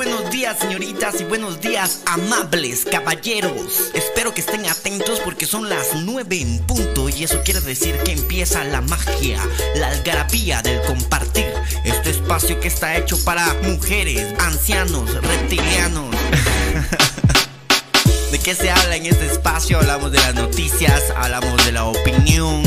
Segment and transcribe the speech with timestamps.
[0.00, 3.90] buenos días señoritas y buenos días amables caballeros.
[3.92, 8.12] Espero que estén atentos porque son las 9 en punto y eso quiere decir que
[8.12, 9.38] empieza la magia,
[9.76, 11.52] la algarabía del compartir.
[11.84, 16.16] Este espacio que está hecho para mujeres, ancianos, reptilianos.
[18.32, 19.80] ¿De qué se habla en este espacio?
[19.80, 22.62] Hablamos de las noticias, hablamos de la opinión,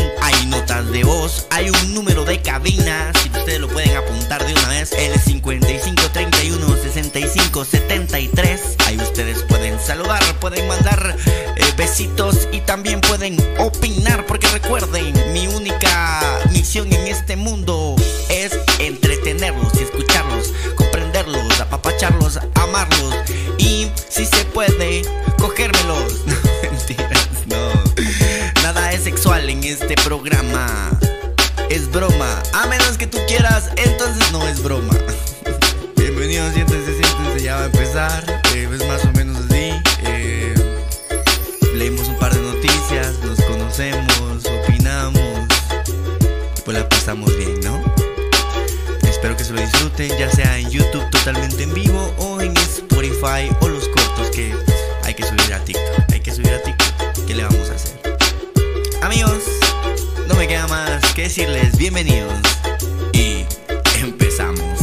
[0.81, 4.91] de voz, hay un número de cabina, si ustedes lo pueden apuntar de una vez,
[4.93, 8.59] el 5531 65 73.
[8.87, 11.15] Ahí ustedes pueden saludar, pueden mandar
[11.55, 17.95] eh, besitos y también pueden opinar, porque recuerden, mi única misión en este mundo
[18.29, 23.13] es entretenerlos y escucharlos, comprenderlos, apapacharlos, amarlos
[23.59, 23.91] y
[29.25, 30.91] en este programa.
[31.69, 32.43] Es broma.
[32.51, 34.93] A menos que tú quieras, entonces no es broma.
[35.95, 38.41] Bienvenidos, siéntense, siéntense, ya va a empezar.
[38.53, 39.71] Eh, es más o menos así.
[40.03, 40.53] Eh,
[41.73, 45.47] leímos un par de noticias, nos conocemos, opinamos.
[46.65, 47.81] Pues la pasamos bien, ¿no?
[49.03, 53.49] Espero que se lo disfruten, ya sea en YouTube totalmente en vivo o en Spotify
[53.61, 53.87] o los
[60.43, 62.33] me queda más que decirles bienvenidos
[63.13, 63.45] y
[64.01, 64.77] empezamos.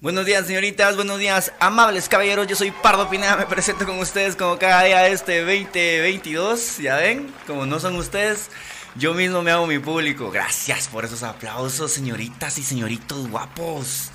[0.00, 0.96] Buenos días, señoritas.
[0.96, 2.46] Buenos días, amables caballeros.
[2.46, 3.36] Yo soy Pardo Pineda.
[3.36, 6.78] Me presento con ustedes como cada día este 2022.
[6.78, 8.48] Ya ven, como no son ustedes,
[8.94, 10.30] yo mismo me hago mi público.
[10.30, 14.10] Gracias por esos aplausos, señoritas y señoritos guapos.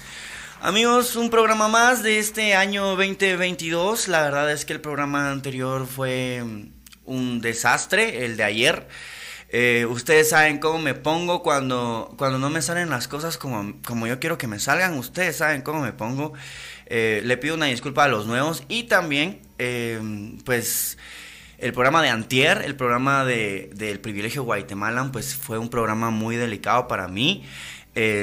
[0.66, 4.08] Amigos, un programa más de este año 2022.
[4.08, 6.42] La verdad es que el programa anterior fue
[7.04, 8.88] un desastre, el de ayer.
[9.50, 14.08] Eh, ustedes saben cómo me pongo cuando, cuando no me salen las cosas como, como
[14.08, 14.98] yo quiero que me salgan.
[14.98, 16.32] Ustedes saben cómo me pongo.
[16.86, 20.00] Eh, le pido una disculpa a los nuevos y también, eh,
[20.46, 20.98] pues,
[21.58, 26.38] el programa de Antier, el programa de, del privilegio Guatemala, pues fue un programa muy
[26.38, 27.44] delicado para mí.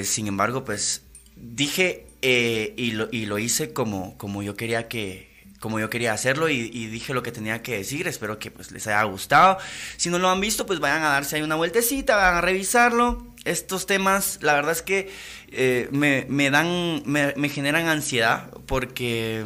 [0.04, 1.02] sin embargo, pues,
[1.36, 6.48] dije y lo, y, lo, hice como, como yo quería que, como yo quería hacerlo
[6.48, 8.08] y, dije lo que tenía que decir.
[8.08, 9.58] Espero que pues les haya gustado.
[9.96, 13.26] Si no lo han visto, pues vayan a darse ahí una vueltecita, vayan a revisarlo.
[13.44, 15.10] Estos temas, la verdad es que
[15.52, 19.44] eh, me, me, dan, me, me, generan ansiedad porque,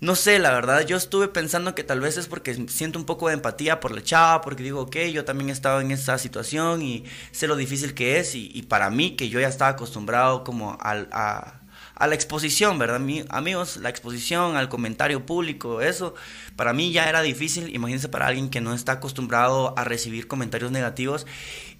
[0.00, 3.28] no sé, la verdad, yo estuve pensando que tal vez es porque siento un poco
[3.28, 6.82] de empatía por la chava, porque digo, ok, yo también he estado en esta situación
[6.82, 10.76] y sé lo difícil que es y, para mí, que yo ya estaba acostumbrado como
[10.80, 11.57] al, a
[11.98, 13.00] a la exposición, ¿verdad?
[13.00, 16.14] Mi, amigos, la exposición al comentario público, eso
[16.54, 20.70] para mí ya era difícil, imagínense para alguien que no está acostumbrado a recibir comentarios
[20.70, 21.26] negativos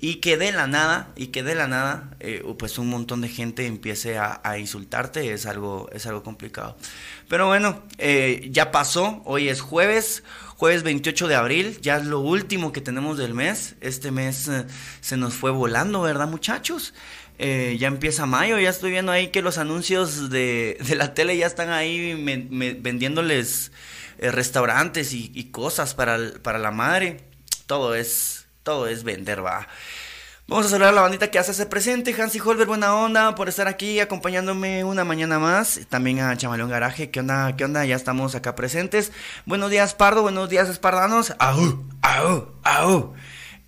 [0.01, 3.29] y que de la nada, y que de la nada, eh, pues un montón de
[3.29, 6.77] gente empiece a, insultarte, es algo, es algo complicado.
[7.29, 10.25] Pero bueno, eh, ya pasó, hoy es jueves,
[10.57, 14.67] jueves 28 de abril, ya es lo último que tenemos del mes, este mes eh,
[15.01, 16.95] se nos fue volando, ¿verdad muchachos?
[17.39, 21.37] Eh, ya empieza mayo, ya estoy viendo ahí que los anuncios de, de la tele
[21.37, 22.15] ya están ahí
[22.81, 23.71] vendiéndoles
[24.19, 27.21] eh, restaurantes y, cosas para, para, la madre.
[27.67, 29.69] Todo es, todo es vender, va.
[30.49, 32.21] Vamos a saludar a la bandita que hace ese presente.
[32.21, 35.81] Hansi Holber, buena onda por estar aquí acompañándome una mañana más.
[35.89, 37.55] También a Chamaleón Garaje, ¿qué onda?
[37.55, 37.85] ¿Qué onda?
[37.85, 39.13] Ya estamos acá presentes.
[39.47, 40.23] Buenos días, Pardo.
[40.23, 41.35] Buenos días, Espardanos.
[41.39, 41.85] ¡Au!
[42.03, 42.55] ¡Au!
[42.65, 43.15] ¡Au!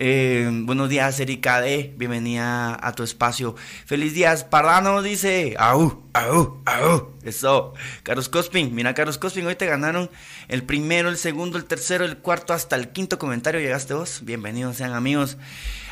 [0.03, 1.93] Eh, buenos días, Erika D.
[1.99, 3.55] Bienvenida a tu espacio.
[3.85, 5.57] Feliz días, Pardano, dice.
[5.59, 7.13] Au, au, au.
[7.23, 7.75] Eso.
[8.03, 8.75] Carlos Cospin.
[8.75, 10.11] Mira, Carlos Cospin, hoy te ganaron
[10.49, 13.61] el primero, el segundo, el tercero, el cuarto, hasta el quinto comentario.
[13.61, 14.25] Llegaste vos.
[14.25, 15.37] Bienvenidos sean amigos.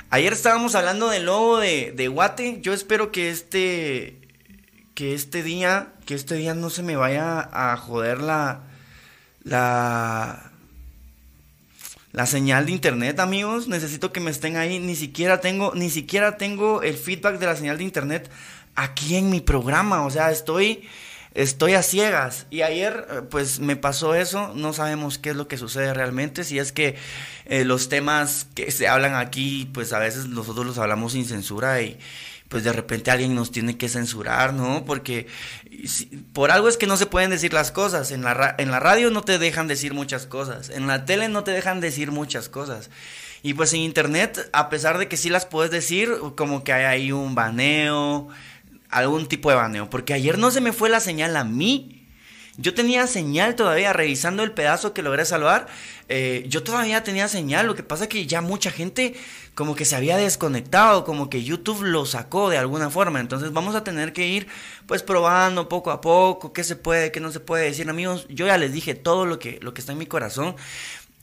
[0.08, 2.62] Ayer estábamos hablando del logo de, de Guate.
[2.62, 4.22] Yo espero que este.
[4.94, 5.92] Que este día.
[6.06, 8.62] Que este día no se me vaya a joder la.
[9.44, 10.48] La
[12.18, 13.68] la señal de internet, amigos.
[13.68, 14.80] Necesito que me estén ahí.
[14.80, 18.28] Ni siquiera tengo, ni siquiera tengo el feedback de la señal de internet
[18.74, 20.04] aquí en mi programa.
[20.04, 20.82] O sea, estoy,
[21.34, 22.48] estoy a ciegas.
[22.50, 24.52] Y ayer, eh, pues, me pasó eso.
[24.56, 26.42] No sabemos qué es lo que sucede realmente.
[26.42, 26.96] Si es que
[27.44, 31.80] eh, los temas que se hablan aquí, pues a veces nosotros los hablamos sin censura
[31.82, 32.00] y
[32.48, 34.84] pues de repente alguien nos tiene que censurar, ¿no?
[34.84, 35.26] Porque
[36.32, 38.10] por algo es que no se pueden decir las cosas.
[38.10, 40.70] En la, en la radio no te dejan decir muchas cosas.
[40.70, 42.90] En la tele no te dejan decir muchas cosas.
[43.42, 46.84] Y pues en internet, a pesar de que sí las puedes decir, como que hay
[46.84, 48.28] ahí un baneo,
[48.88, 49.90] algún tipo de baneo.
[49.90, 51.97] Porque ayer no se me fue la señal a mí.
[52.60, 55.68] Yo tenía señal todavía, revisando el pedazo que logré salvar.
[56.08, 57.68] Eh, yo todavía tenía señal.
[57.68, 59.14] Lo que pasa es que ya mucha gente
[59.54, 63.20] como que se había desconectado, como que YouTube lo sacó de alguna forma.
[63.20, 64.48] Entonces vamos a tener que ir
[64.86, 67.88] pues probando poco a poco qué se puede, qué no se puede decir.
[67.88, 70.56] Amigos, yo ya les dije todo lo que, lo que está en mi corazón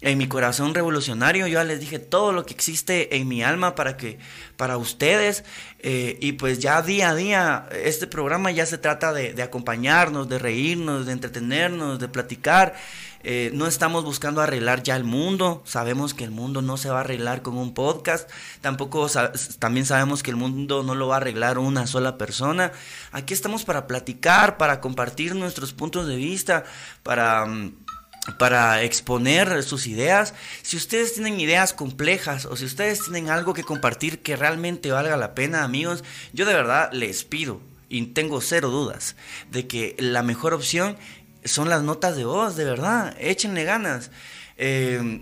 [0.05, 1.47] en mi corazón revolucionario.
[1.47, 4.19] Yo ya les dije todo lo que existe en mi alma para que
[4.55, 5.43] para ustedes
[5.79, 10.37] eh, y pues ya día a día este programa ya se trata de, acompañarnos, de
[10.37, 12.75] reírnos, de entretenernos, de platicar.
[13.23, 15.63] Eh, no estamos buscando arreglar ya el mundo.
[15.65, 18.29] Sabemos que el mundo no se va a arreglar con un podcast.
[18.61, 19.07] Tampoco
[19.57, 22.71] también sabemos que el mundo no lo va a arreglar una sola persona.
[23.11, 26.65] Aquí estamos para platicar, para compartir nuestros puntos de vista,
[27.01, 27.84] para mm,
[28.37, 30.33] para exponer sus ideas.
[30.61, 35.17] Si ustedes tienen ideas complejas o si ustedes tienen algo que compartir que realmente valga
[35.17, 39.15] la pena, amigos, yo de verdad les pido y tengo cero dudas
[39.51, 40.97] de que la mejor opción
[41.43, 44.09] son las notas de voz, de verdad, échenle ganas.
[44.57, 45.21] Eh,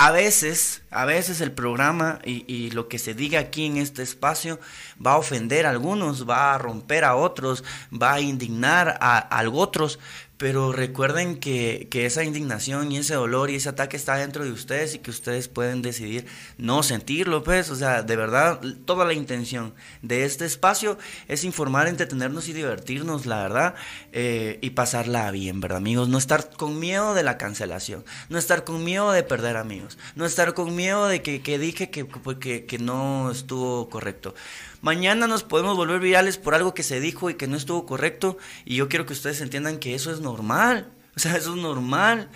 [0.00, 4.58] a veces, a veces el programa y, lo que se diga aquí en este espacio
[5.04, 9.48] va a ofender a algunos, va a romper a otros, va a indignar a, a
[9.50, 9.98] otros,
[10.40, 14.94] pero recuerden que, esa indignación y ese dolor y ese ataque está dentro de ustedes
[14.94, 16.24] y que ustedes pueden decidir
[16.56, 20.96] no sentirlo, pues, o sea, de verdad, toda la intención de este espacio
[21.28, 23.74] es informar, entretenernos y divertirnos, la verdad,
[24.12, 26.08] eh, y pasarla bien, ¿verdad, amigos?
[26.08, 30.24] No estar con miedo de la cancelación, no estar con miedo de perder amigos, no
[30.24, 32.08] estar con miedo de que, que dije que,
[32.40, 34.34] que, que no estuvo correcto.
[34.80, 38.38] Mañana nos podemos volver virales por algo que se dijo y que no estuvo correcto.
[38.64, 40.92] Y yo quiero que ustedes entiendan que eso es normal.
[41.16, 42.30] O sea, eso es normal.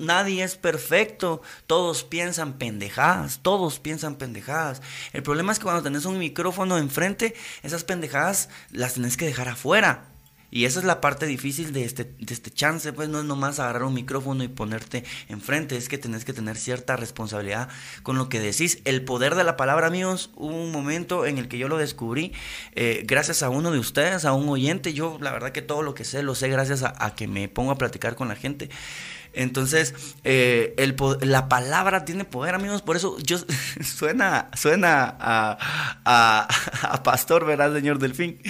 [0.00, 1.42] nadie es perfecto.
[1.66, 3.40] Todos piensan pendejadas.
[3.42, 4.80] Todos piensan pendejadas.
[5.12, 9.48] El problema es que cuando tenés un micrófono enfrente, esas pendejadas las tenés que dejar
[9.48, 10.11] afuera.
[10.52, 13.58] Y esa es la parte difícil de este, de este chance, pues no es nomás
[13.58, 17.70] agarrar un micrófono y ponerte enfrente, es que tenés que tener cierta responsabilidad
[18.02, 18.80] con lo que decís.
[18.84, 22.34] El poder de la palabra, amigos, hubo un momento en el que yo lo descubrí,
[22.74, 25.94] eh, gracias a uno de ustedes, a un oyente, yo la verdad que todo lo
[25.94, 28.68] que sé lo sé gracias a que me pongo a platicar con la gente.
[29.32, 29.94] Entonces,
[30.24, 30.74] eh,
[31.20, 32.82] la palabra tiene poder, amigos.
[32.82, 33.38] Por eso yo
[33.84, 35.58] suena, suena a,
[36.04, 38.40] a, pastor, ¿verdad, señor Delfín?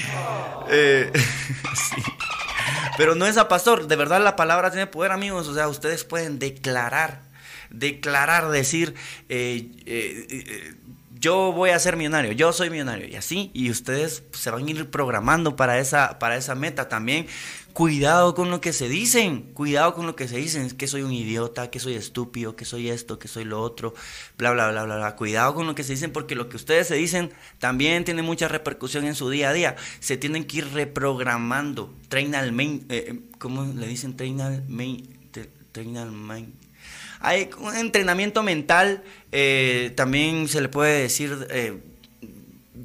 [0.71, 1.13] Eh,
[2.97, 3.87] Pero no es a pastor.
[3.87, 5.49] De verdad, la palabra tiene poder, amigos.
[5.49, 7.23] O sea, ustedes pueden declarar,
[7.71, 8.95] declarar, decir.
[9.29, 9.71] Eh,
[11.23, 14.71] yo voy a ser millonario, yo soy millonario y así, y ustedes se van a
[14.71, 17.29] ir programando para esa, para esa meta también.
[17.73, 21.13] Cuidado con lo que se dicen, cuidado con lo que se dicen, que soy un
[21.13, 23.95] idiota, que soy estúpido, que soy esto, que soy lo otro,
[24.37, 25.17] bla, bla, bla, bla, bla.
[25.17, 28.47] Cuidado con lo que se dicen porque lo que ustedes se dicen también tiene mucha
[28.47, 29.77] repercusión en su día a día.
[30.01, 31.95] Se tienen que ir reprogramando.
[32.09, 34.17] Train al main, eh, eh, ¿cómo le dicen?
[34.19, 35.09] Train al main,
[35.73, 36.53] train al main.
[37.21, 41.47] Hay un entrenamiento mental, eh, también se le puede decir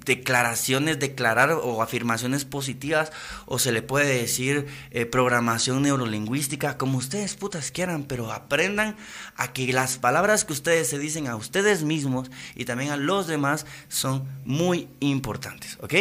[0.07, 3.11] declaraciones, declarar o afirmaciones positivas,
[3.45, 8.95] o se le puede decir eh, programación neurolingüística, como ustedes putas quieran, pero aprendan
[9.35, 13.27] a que las palabras que ustedes se dicen a ustedes mismos y también a los
[13.27, 15.93] demás son muy importantes, ¿ok?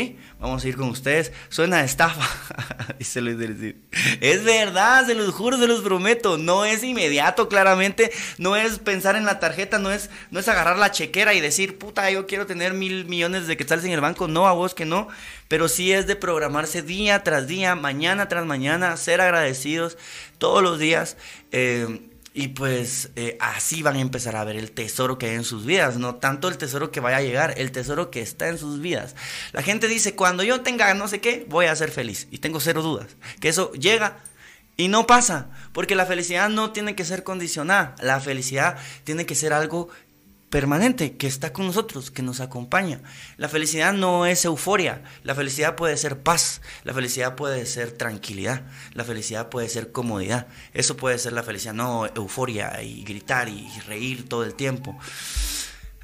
[0.46, 1.32] Vamos a ir con ustedes.
[1.48, 2.24] Suena estafa,
[3.00, 3.36] dice Luis
[4.20, 6.38] Es verdad, se los juro, se los prometo.
[6.38, 8.12] No es inmediato, claramente.
[8.38, 11.78] No es pensar en la tarjeta, no es, no es agarrar la chequera y decir,
[11.78, 14.28] puta, yo quiero tener mil millones de quetzales en el banco.
[14.28, 15.08] No, a vos que no.
[15.48, 19.98] Pero sí es de programarse día tras día, mañana tras mañana, ser agradecidos
[20.38, 21.16] todos los días.
[21.50, 25.42] Eh, y pues eh, así van a empezar a ver el tesoro que hay en
[25.42, 28.58] sus vidas, no tanto el tesoro que vaya a llegar, el tesoro que está en
[28.58, 29.16] sus vidas.
[29.52, 32.28] La gente dice, cuando yo tenga no sé qué, voy a ser feliz.
[32.30, 34.18] Y tengo cero dudas, que eso llega
[34.76, 39.34] y no pasa, porque la felicidad no tiene que ser condicionada, la felicidad tiene que
[39.34, 39.88] ser algo
[40.50, 43.00] permanente que está con nosotros, que nos acompaña.
[43.36, 48.62] La felicidad no es euforia, la felicidad puede ser paz, la felicidad puede ser tranquilidad,
[48.92, 50.46] la felicidad puede ser comodidad.
[50.72, 54.98] Eso puede ser la felicidad, no euforia y gritar y reír todo el tiempo.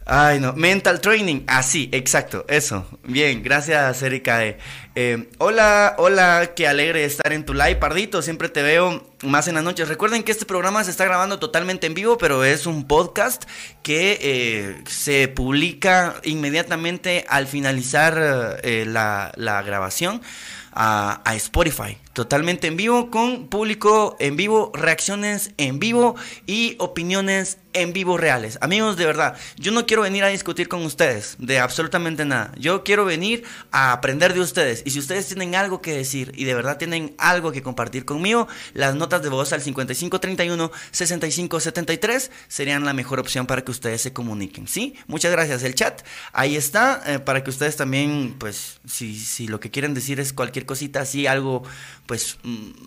[0.05, 0.53] Ay, no.
[0.55, 1.43] Mental training.
[1.47, 2.45] Ah, sí, exacto.
[2.49, 2.87] Eso.
[3.05, 4.43] Bien, gracias, Erika.
[4.95, 8.21] Eh, hola, hola, qué alegre estar en tu live, Pardito.
[8.21, 9.89] Siempre te veo más en las noches.
[9.89, 13.45] Recuerden que este programa se está grabando totalmente en vivo, pero es un podcast
[13.83, 19.33] que eh, se publica inmediatamente al finalizar eh, la,
[19.65, 20.21] grabación
[20.73, 26.15] a Spotify totalmente en vivo, con público en vivo, reacciones en vivo
[26.47, 28.59] y opiniones en vivo reales.
[28.61, 32.53] Amigos, de verdad, yo no quiero venir a discutir con ustedes de absolutamente nada.
[32.59, 34.83] Yo quiero venir a aprender de ustedes.
[34.85, 38.47] Y si ustedes tienen algo que decir y de verdad tienen algo que compartir conmigo,
[38.75, 44.69] las notas de voz al 5531-6573 serían la mejor opción para que ustedes se comuniquen.
[44.69, 44.97] ¿Sí?
[45.07, 45.63] Muchas gracias.
[45.63, 46.03] El chat
[46.33, 50.35] ahí está eh, para que ustedes también, pues, si, si lo que quieren decir es
[50.35, 51.63] cualquier cosita así, algo
[52.07, 52.39] pues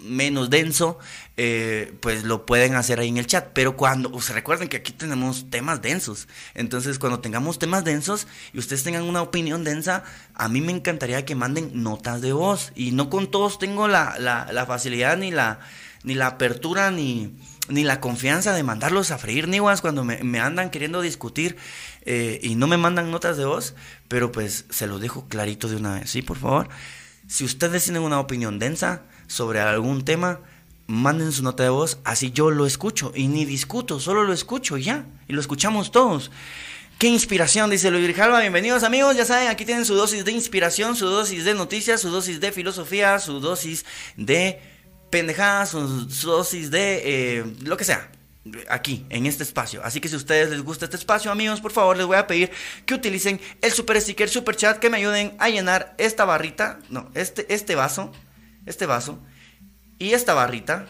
[0.03, 0.99] menos denso,
[1.37, 3.49] eh, pues lo pueden hacer ahí en el chat.
[3.53, 6.27] Pero cuando, o recuerden que aquí tenemos temas densos.
[6.53, 10.03] Entonces, cuando tengamos temas densos y ustedes tengan una opinión densa,
[10.33, 12.71] a mí me encantaría que manden notas de voz.
[12.75, 15.59] Y no con todos tengo la, la, facilidad ni la,
[16.03, 17.35] ni la apertura ni,
[17.69, 21.55] ni la confianza de mandarlos a freír niguas cuando me, me andan queriendo discutir
[22.01, 23.75] eh, y no me mandan notas de voz.
[24.09, 26.21] Pero pues se lo dejo clarito de una vez, ¿sí?
[26.21, 26.69] Por favor.
[27.27, 30.41] Si ustedes tienen una opinión densa sobre algún tema,
[30.87, 34.77] manden su nota de voz, así yo lo escucho y ni discuto, solo lo escucho
[34.77, 36.29] ya, y lo escuchamos todos.
[36.99, 38.39] Qué inspiración, dice Luis Grijalva.
[38.39, 42.09] Bienvenidos amigos, ya saben, aquí tienen su dosis de inspiración, su dosis de noticias, su
[42.09, 44.61] dosis de filosofía, su dosis de
[45.09, 47.01] pendejadas, su, dosis de
[47.39, 48.11] eh, lo que sea
[48.69, 49.83] aquí, en este espacio.
[49.83, 52.27] Así que si a ustedes les gusta este espacio, amigos, por favor, les voy a
[52.27, 52.51] pedir
[52.85, 57.09] que utilicen el super sticker, super chat, que me ayuden a llenar esta barrita, no,
[57.15, 58.11] este, este vaso,
[58.65, 59.19] este vaso
[59.97, 60.85] y esta barrita.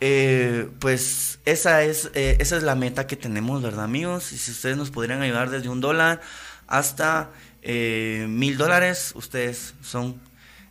[0.00, 4.32] Eh, pues esa es, eh, esa es la meta que tenemos, ¿verdad, amigos?
[4.32, 6.20] Y si ustedes nos podrían ayudar desde un dólar
[6.68, 7.30] hasta
[7.62, 10.20] eh, mil dólares, ustedes son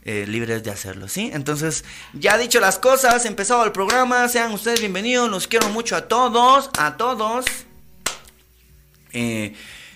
[0.07, 1.31] eh, libres de hacerlo, ¿sí?
[1.33, 1.83] Entonces,
[2.13, 6.69] ya dicho las cosas, empezado el programa, sean ustedes bienvenidos, los quiero mucho a todos,
[6.79, 7.45] a todos.
[9.11, 9.53] Eh,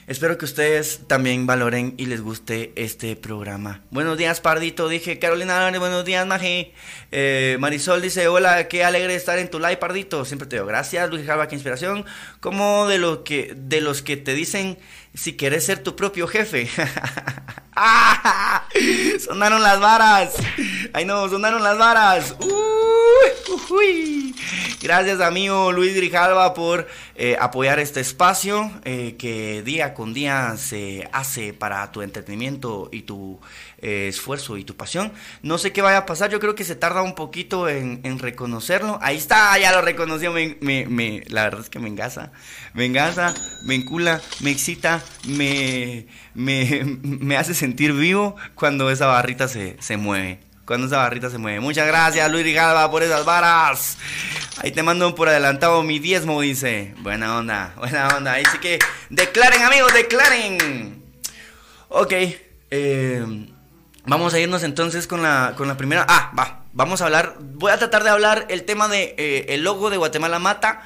[0.08, 3.86] espero que ustedes también valoren y les guste este programa.
[3.90, 6.74] Buenos días, Pardito, dije Carolina, buenos días, Maji.
[7.14, 10.26] Eh, Marisol dice, hola, qué alegre estar en tu live, Pardito.
[10.26, 12.04] Siempre te digo gracias, Luis Jalva, qué inspiración.
[12.42, 14.78] Como de, lo que, de los que te dicen
[15.14, 16.70] si quieres ser tu propio jefe.
[17.76, 18.66] ¡Ah!
[19.26, 20.34] Sonaron las varas.
[20.94, 22.36] Ay no, sonaron las varas.
[23.70, 24.36] Uy,
[24.82, 31.08] Gracias amigo Luis Grijalva por eh, apoyar este espacio eh, que día con día se
[31.14, 33.40] hace para tu entretenimiento y tu
[33.78, 35.14] eh, esfuerzo y tu pasión.
[35.44, 39.00] No sé qué vaya a pasar, yo creo que se tarda un poquito en, reconocerlo.
[39.02, 42.32] Ahí está, ya lo reconoció, me, me, la verdad es que me engasa,
[42.74, 43.34] me engasa,
[43.64, 50.51] me encula, me excita, me, me, hace sentir vivo cuando esa barrita se, se mueve
[50.72, 51.60] cuando esa barrita se mueve.
[51.60, 53.98] Muchas gracias, Luis Rigalba, por esas varas.
[54.64, 56.96] Ahí te mando por adelantado mi diezmo, dice.
[57.00, 58.32] Buena onda, buena onda.
[58.32, 61.04] Ahí sí que declaren, amigos, declaren.
[61.90, 62.14] Ok,
[62.70, 63.26] eh,
[64.06, 66.06] Vamos a irnos entonces con la, con la primera.
[66.08, 66.64] Ah, va.
[66.72, 67.36] Vamos a hablar.
[67.40, 70.84] Voy a tratar de hablar el tema de eh, logo de Guatemala Mata.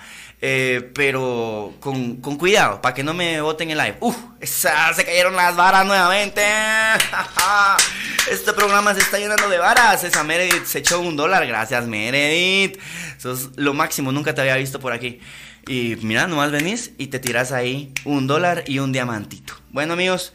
[0.48, 3.98] Eh, pero con, cuidado, para que no me voten el live.
[4.00, 6.44] Uf, se cayeron las varas nuevamente.
[8.30, 10.04] este programa se está llenando de varas.
[10.04, 11.48] Esa Meredith se echó un dólar.
[11.48, 12.80] Gracias, Meredith.
[13.18, 15.20] Eso es lo máximo, nunca te había visto por aquí.
[15.68, 19.56] Y mira, nomás venís y te tiras ahí un dólar y un diamantito.
[19.72, 20.32] Bueno, amigos.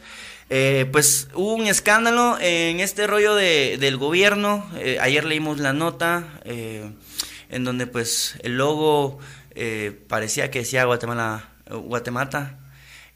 [0.49, 4.69] Eh, pues hubo un escándalo en este rollo de, del gobierno.
[4.75, 9.19] Eh, ayer leímos la nota en donde pues el logo
[10.07, 12.59] parecía que decía Guatemala, Guatemala.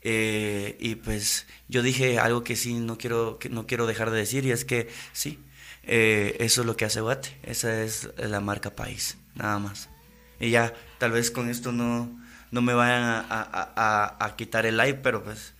[0.03, 4.45] y pues yo dije algo que sí no quiero, que no quiero dejar de decir
[4.45, 5.39] y es que sí,
[5.83, 7.37] eso es lo que hace Guate.
[7.43, 9.89] Esa es la marca país, nada más.
[10.39, 12.09] Y ya, tal vez con esto no,
[12.51, 15.55] no me vayan a, a, a quitar el live, pero pues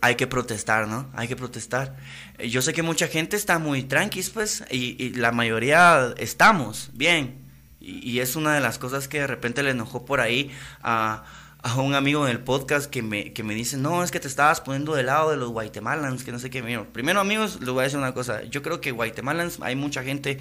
[0.00, 1.10] hay que protestar, ¿no?
[1.14, 1.96] Hay que protestar.
[2.38, 7.43] Eh, yo sé que mucha gente está muy tranquis, pues, y, la mayoría estamos bien.
[7.84, 10.50] Y, es una de las cosas que de repente le enojó por ahí
[10.82, 11.24] a,
[11.62, 14.28] a un amigo en el podcast que me, que me dice, no, es que te
[14.28, 16.62] estabas poniendo del lado de los guatemalans, que no sé qué.
[16.92, 18.42] primero, amigos, les voy a decir una cosa.
[18.44, 20.38] Yo creo que guatemalans, hay mucha gente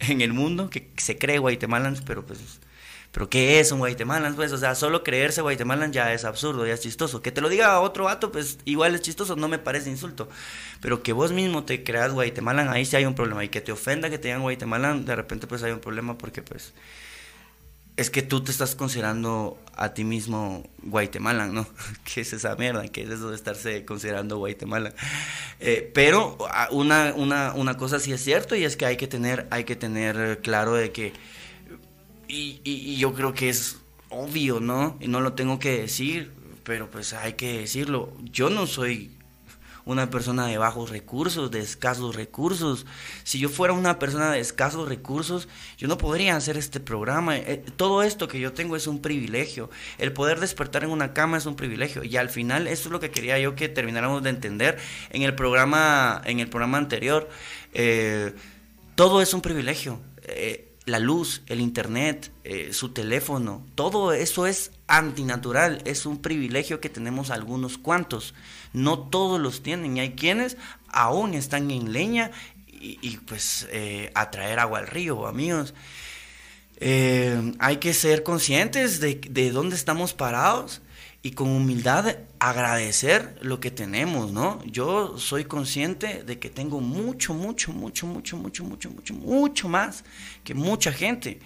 [0.00, 2.60] en el mundo que se cree guatemalans, pero pues
[3.12, 4.36] pero ¿qué es un Guatemalan?
[4.36, 7.22] Pues, o sea, solo creerse Guatemalan ya es absurdo, ya es chistoso.
[7.22, 10.28] Que te lo diga otro vato, pues igual es chistoso, no me parece insulto.
[10.80, 13.44] Pero que vos mismo te creas Guatemalan, ahí sí hay un problema.
[13.44, 16.42] Y que te ofenda que te digan Guatemalan, de repente pues hay un problema porque
[16.42, 16.72] pues
[17.96, 21.66] es que tú te estás considerando a ti mismo Guatemalan, ¿no?
[22.04, 22.86] ¿Qué es esa mierda?
[22.88, 24.94] ¿Qué es eso de estarse considerando Guatemalan?
[25.58, 29.08] Eh, pero ah, una, una, una cosa sí es cierto y es que hay que
[29.08, 31.12] tener, hay que tener claro de que
[32.30, 34.96] y, yo creo que es obvio, ¿no?
[35.00, 36.32] Y no lo tengo que decir,
[36.64, 38.12] pero pues hay que decirlo.
[38.22, 39.10] Yo no soy
[39.84, 42.86] una persona de bajos recursos, de escasos recursos.
[43.24, 47.36] Si yo fuera una persona de escasos recursos, yo no podría hacer este programa.
[47.36, 49.70] Eh, todo esto que yo tengo es un privilegio.
[49.98, 52.04] El poder despertar en una cama es un privilegio.
[52.04, 54.78] Y al final, esto es lo que quería yo que termináramos de entender
[55.10, 57.28] en el programa, en el programa anterior.
[57.72, 58.34] Eh,
[58.94, 60.00] todo es un privilegio.
[60.22, 62.32] Eh, la luz, el internet,
[62.72, 68.34] su teléfono, todo eso es antinatural, es un privilegio que tenemos algunos cuantos.
[68.72, 70.56] No todos los tienen y hay quienes
[70.88, 72.30] aún están en leña
[72.66, 75.74] y, pues eh, a traer agua al río, amigos.
[76.78, 80.80] Eh, hay que ser conscientes de, de dónde estamos parados
[81.22, 84.64] y con humildad agradecer lo que tenemos, ¿no?
[84.64, 90.04] Yo soy consciente de que tengo mucho, mucho, mucho, mucho, mucho, mucho, mucho, mucho más
[90.44, 91.40] que mucha gente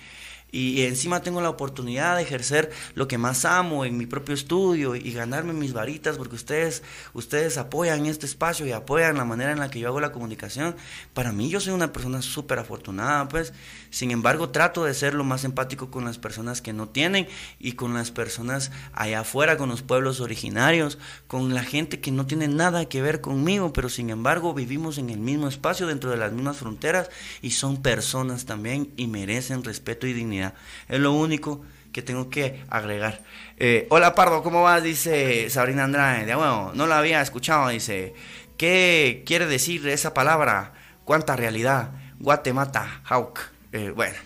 [0.54, 4.94] y encima tengo la oportunidad de ejercer lo que más amo en mi propio estudio
[4.94, 9.58] y ganarme mis varitas porque ustedes, ustedes apoyan este espacio y apoyan la manera en
[9.58, 10.76] la que yo hago la comunicación.
[11.12, 13.52] Para mí yo soy una persona súper afortunada, pues.
[13.90, 17.26] Sin embargo, trato de ser lo más empático con las personas que no tienen
[17.58, 22.26] y con las personas allá afuera, con los pueblos originarios, con la gente que no
[22.26, 26.16] tiene nada que ver conmigo, pero sin embargo vivimos en el mismo espacio, dentro de
[26.16, 27.10] las mismas fronteras
[27.42, 30.43] y son personas también y merecen respeto y dignidad
[30.88, 33.22] es lo único que tengo que agregar.
[33.56, 34.82] Eh, hola Pardo, ¿cómo vas?
[34.82, 36.26] Dice Sabrina Andrade.
[36.26, 37.68] De bueno, no la había escuchado.
[37.68, 38.14] Dice,
[38.58, 40.72] ¿qué quiere decir esa palabra?
[41.04, 41.92] ¿Cuánta realidad?
[42.18, 43.40] Guatemala, Hawk.
[43.72, 44.16] Eh, bueno,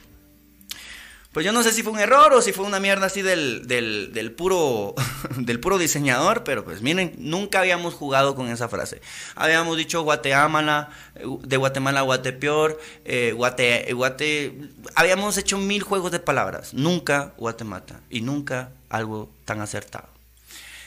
[1.39, 3.69] pues yo no sé si fue un error o si fue una mierda así del,
[3.69, 4.97] del, puro,
[5.37, 9.01] del puro diseñador, pero pues miren, nunca habíamos jugado con esa frase.
[9.37, 10.91] Habíamos dicho Guatemala,
[11.45, 14.53] de Guatemala a Guatepeor, eh, Guate, Guate,
[14.97, 20.09] habíamos hecho mil juegos de palabras, nunca Guatemala y nunca algo tan acertado.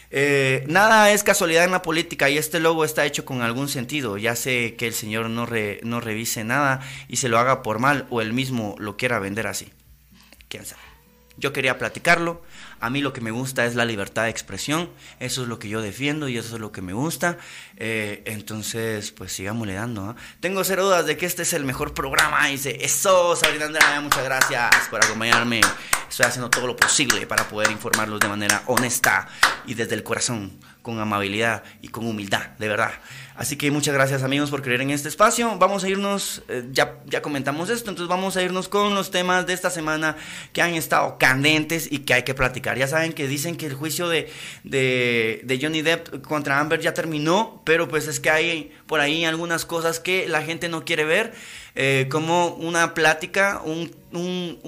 [0.10, 4.18] Eh, nada es casualidad en la política y este logo está hecho con algún sentido.
[4.18, 5.48] Ya sé que el señor no,
[5.84, 9.48] no revise nada y se lo haga por mal o él mismo lo quiera vender
[9.48, 9.72] así
[10.52, 10.82] quién sabe.
[11.38, 12.42] Yo quería platicarlo.
[12.82, 14.90] A mí lo que me gusta es la libertad de expresión.
[15.20, 17.38] Eso es lo que yo defiendo y eso es lo que me gusta.
[17.78, 20.04] Eh, entonces, pues sigámosle dando.
[20.06, 20.16] ¿ah?
[20.40, 22.48] Tengo cero dudas de que este es el mejor programa.
[22.48, 25.62] Dice, eso, Sabrina Andrade, muchas gracias por acompañarme.
[26.10, 29.30] Estoy haciendo todo lo posible para poder informarlos de manera honesta
[29.66, 32.92] y desde el corazón, con amabilidad y con humildad, de verdad.
[33.36, 35.58] Así que muchas gracias amigos por creer en este espacio.
[35.58, 39.48] Vamos a irnos, eh, ya, ya comentamos esto, entonces vamos a irnos con los temas
[39.48, 40.18] de esta semana
[40.54, 42.71] que han estado candentes y que hay que platicar.
[42.78, 44.30] Ya saben que dicen que el juicio de,
[44.64, 49.66] de, Johnny Depp contra Amber ya terminó, pero pues es que hay por ahí algunas
[49.66, 51.34] cosas que la gente no quiere ver,
[51.76, 54.60] eh, como una plática, un, un,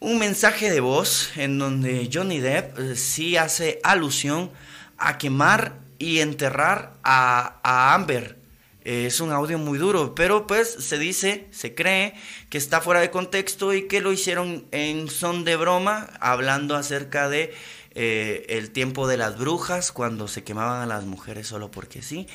[0.00, 4.50] un, mensaje de voz en donde Johnny Depp eh, sí hace alusión
[4.98, 8.39] a quemar y enterrar a, Amber.
[8.82, 12.14] Es un audio muy duro, pero pues se dice, se cree
[12.48, 17.28] que está fuera de contexto y que lo hicieron en son de broma, hablando acerca
[17.28, 17.52] de
[17.94, 22.26] eh, el tiempo de las brujas, cuando se quemaban a las mujeres solo porque sí.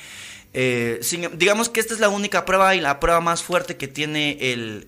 [0.52, 1.00] Eh,
[1.34, 4.86] digamos que esta es la única prueba y la prueba más fuerte que tiene el,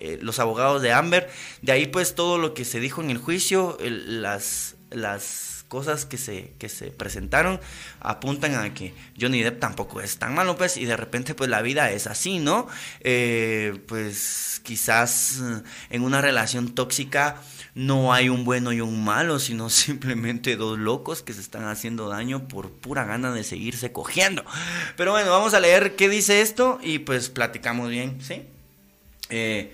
[0.00, 1.30] eh, los abogados de Amber.
[1.60, 6.18] De ahí pues todo lo que se dijo en el juicio, las, las cosas que
[6.18, 7.58] se, que se presentaron
[8.00, 11.62] apuntan a que Johnny Depp tampoco es tan malo, pues, y de repente, pues, la
[11.62, 12.68] vida es así, ¿no?
[13.00, 17.40] Eh, pues, quizás eh, en una relación tóxica
[17.74, 22.06] no hay un bueno y un malo, sino simplemente dos locos que se están haciendo
[22.10, 24.44] daño por pura gana de seguirse cogiendo.
[24.98, 28.42] Pero bueno, vamos a leer qué dice esto y pues platicamos bien, ¿sí?
[29.30, 29.72] Eh,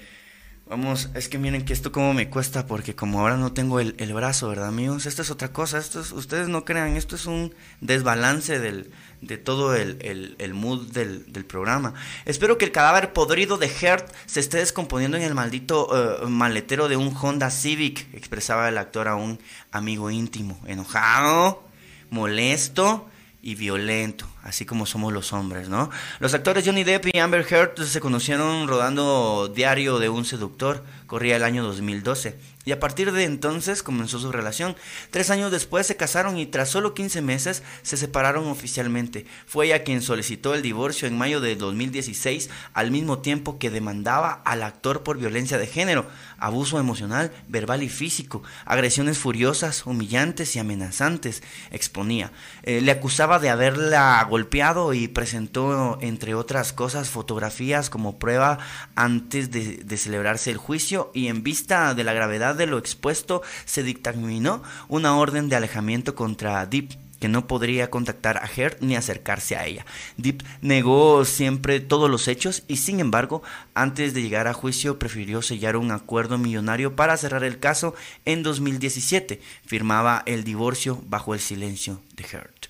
[0.69, 3.95] Vamos, es que miren que esto como me cuesta porque como ahora no tengo el,
[4.13, 5.07] brazo, ¿verdad amigos?
[5.07, 8.91] Esto es otra cosa, esto ustedes no crean, esto es un desbalance del,
[9.23, 11.95] de todo el, mood del, programa.
[12.27, 15.89] Espero que el cadáver podrido de Hert se esté descomponiendo en el maldito
[16.23, 19.41] eh, maletero de un Honda Civic, expresaba el actor a un
[19.73, 21.65] amigo íntimo, enojado,
[22.11, 23.09] molesto
[23.49, 25.89] y violento, así como somos los hombres, ¿no?
[26.21, 31.37] Los actores Johnny Depp y Amber Heard se conocieron rodando Diario de un seductor, corría
[31.37, 34.77] el año 2012 y a partir de entonces comenzó su relación.
[35.11, 39.25] Tres años después se casaron y tras solo 15 meses se separaron oficialmente.
[39.47, 44.43] Fue ella quien solicitó el divorcio en mayo de 2016, al mismo tiempo que demandaba
[44.45, 50.59] al actor por violencia de género, abuso emocional, verbal y físico, agresiones furiosas, humillantes y
[50.59, 52.33] amenazantes, exponía.
[52.65, 58.59] Eh, le acusaba de haberla golpeado y presentó, entre otras cosas, fotografías como prueba
[58.95, 63.43] antes de, de celebrarse el juicio y en vista de la gravedad de lo expuesto,
[63.65, 68.97] se dictaminó una orden de alejamiento contra Deep que no podría contactar a Heard ni
[68.97, 69.85] acercarse a ella.
[70.17, 73.43] Depp negó siempre todos los hechos y sin embargo,
[73.75, 77.95] antes de llegar a juicio prefirió sellar un acuerdo millonario para cerrar el caso
[78.25, 79.41] en 2017.
[79.67, 82.68] Firmaba el divorcio bajo el silencio de Heard.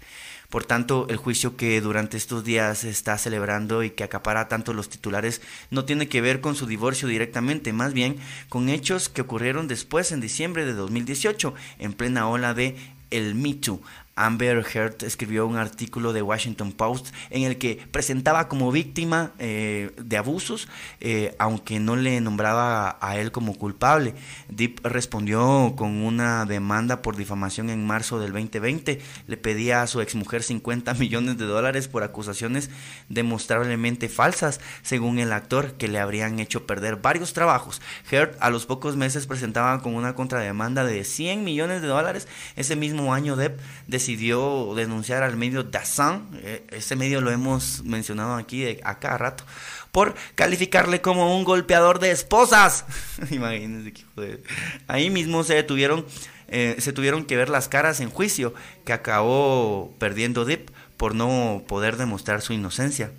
[0.51, 4.73] Por tanto, el juicio que durante estos días se está celebrando y que acapara tanto
[4.73, 8.17] los titulares no tiene que ver con su divorcio directamente, más bien
[8.49, 12.77] con hechos que ocurrieron después en diciembre de 2018, en plena ola de
[13.11, 13.83] el Me Too.
[14.19, 19.93] Amber Heard escribió un artículo de Washington Post en el que presentaba como víctima eh,
[19.97, 20.69] de abusos,
[21.01, 24.15] eh, aunque no le nombraba a él como culpable.
[24.49, 29.01] Deep respondió con una demanda por difamación en marzo del 2020.
[29.27, 32.71] Le pedía a su exmujer 50 millones de dólares por acusaciones
[33.09, 37.81] demostrablemente falsas, según el actor, que le habrían hecho perder varios trabajos.
[38.11, 42.27] Heard a los pocos meses presentaba con una contrademanda de 100 millones de dólares.
[42.57, 47.85] Ese mismo año Depp decidió decidió denunciar al medio Dazan, eh, ese medio lo hemos
[47.85, 49.45] mencionado aquí de, a cada rato,
[49.93, 52.87] por calificarle como un golpeador de esposas.
[53.31, 54.43] Imagínense que joder.
[54.87, 56.07] Ahí mismo se detuvieron,
[56.49, 58.55] eh, se tuvieron que ver las caras en juicio,
[58.87, 63.13] que acabó perdiendo Depp por no poder demostrar su inocencia.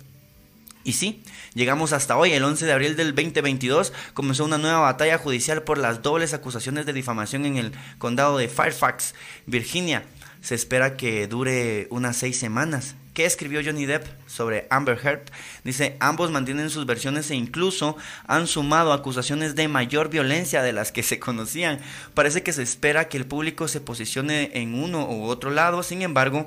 [0.82, 1.22] Y sí,
[1.54, 5.78] llegamos hasta hoy, el 11 de abril del 2022, comenzó una nueva batalla judicial por
[5.78, 9.14] las dobles acusaciones de difamación en el condado de Fairfax,
[9.46, 10.02] Virginia
[10.40, 12.94] se espera que dure unas seis semanas.
[13.14, 15.30] ¿Qué escribió Johnny Depp sobre Amber Heard?
[15.64, 20.92] Dice, ambos mantienen sus versiones e incluso han sumado acusaciones de mayor violencia de las
[20.92, 21.80] que se conocían.
[22.14, 26.02] Parece que se espera que el público se posicione en uno u otro lado, sin
[26.02, 26.46] embargo,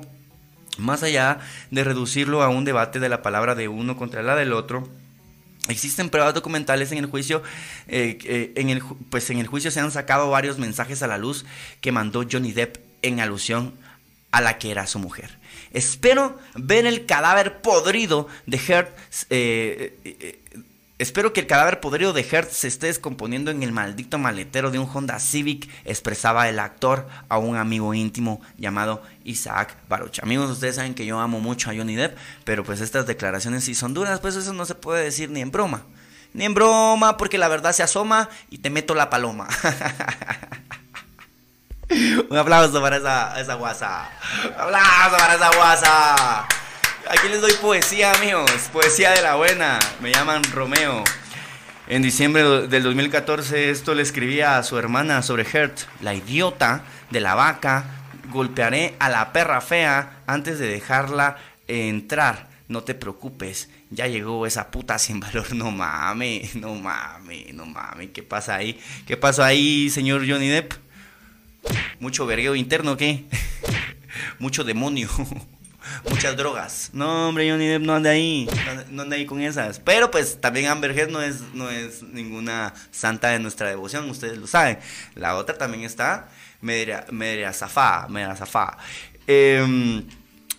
[0.78, 1.38] más allá
[1.70, 4.88] de reducirlo a un debate de la palabra de uno contra la del otro,
[5.68, 7.42] Existen pruebas documentales en el juicio,
[7.88, 11.46] eh, eh, pues en el juicio se han sacado varios mensajes a la luz
[11.80, 13.72] que mandó Johnny Depp en alusión
[14.34, 15.38] a la que era su mujer.
[15.70, 18.88] Espero ver el cadáver podrido de Heard.
[19.30, 20.62] Eh, eh, eh,
[20.98, 24.80] espero que el cadáver podrido de Heard se esté descomponiendo en el maldito maletero de
[24.80, 30.18] un Honda Civic, expresaba el actor a un amigo íntimo llamado Isaac Baruch.
[30.20, 33.76] Amigos, ustedes saben que yo amo mucho a Johnny Depp, pero pues estas declaraciones si
[33.76, 35.84] son duras, pues eso no se puede decir ni en broma.
[36.32, 39.46] Ni en broma, porque la verdad se asoma y te meto la paloma.
[42.30, 44.10] Un aplauso para esa, esa guasa.
[44.44, 46.48] Un aplauso para esa guasa.
[47.10, 48.50] Aquí les doy poesía, amigos.
[48.72, 49.78] Poesía de la buena.
[50.00, 51.04] Me llaman Romeo.
[51.86, 57.20] En diciembre del 2014 esto le escribía a su hermana sobre Hert, la idiota de
[57.20, 57.84] la vaca.
[58.30, 61.36] Golpearé a la perra fea antes de dejarla
[61.68, 62.48] entrar.
[62.68, 65.54] No te preocupes, ya llegó esa puta sin valor.
[65.54, 68.08] No mames, no mames, no mames.
[68.14, 68.80] ¿Qué pasa ahí?
[69.06, 70.83] ¿Qué pasó ahí, señor Johnny Depp?
[72.00, 73.24] Mucho vergueo interno, ¿qué?
[74.38, 75.08] Mucho demonio.
[76.10, 76.90] Muchas drogas.
[76.92, 78.48] No, hombre, Johnny Depp no anda ahí.
[78.90, 79.80] No anda ahí con esas.
[79.80, 84.38] Pero pues también Amber Heard no es, no es ninguna santa de nuestra devoción, ustedes
[84.38, 84.78] lo saben.
[85.14, 86.28] La otra también está
[86.60, 88.78] media, media zafá, media zafá.
[89.26, 90.02] Eh,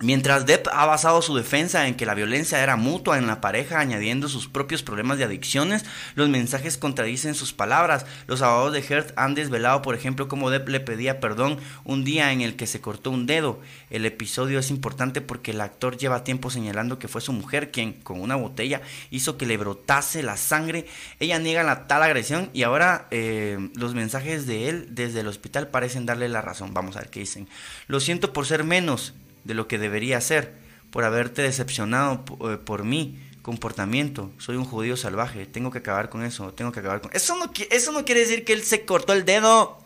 [0.02, 3.80] Mientras Depp ha basado su defensa en que la violencia era mutua en la pareja,
[3.80, 8.06] añadiendo sus propios problemas de adicciones, los mensajes contradicen sus palabras.
[8.28, 12.34] Los abogados de Heard han desvelado, por ejemplo, cómo Depp le pedía perdón un día
[12.34, 13.62] en el que se cortó un dedo.
[13.90, 17.94] El episodio es importante porque el actor lleva tiempo señalando que fue su mujer quien,
[17.94, 18.82] con una botella,
[19.12, 20.88] hizo que le brotase la sangre.
[21.22, 25.70] Ella niega la tal agresión y ahora eh, los mensajes de él desde el hospital
[25.70, 26.74] parecen darle la razón.
[26.74, 27.48] Vamos a ver qué dicen.
[27.88, 29.14] Lo siento por ser menos
[29.46, 30.54] de lo que debería ser,
[30.90, 34.32] por haberte decepcionado eh, por, mi comportamiento.
[34.38, 37.38] Soy un judío salvaje, tengo que acabar con eso, tengo que acabar con eso.
[37.38, 39.80] No, eso no quiere decir que él se cortó el dedo.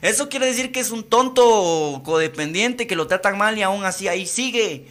[0.00, 4.08] Eso quiere decir que es un tonto codependiente que lo tratan mal y aún así
[4.08, 4.88] ahí sigue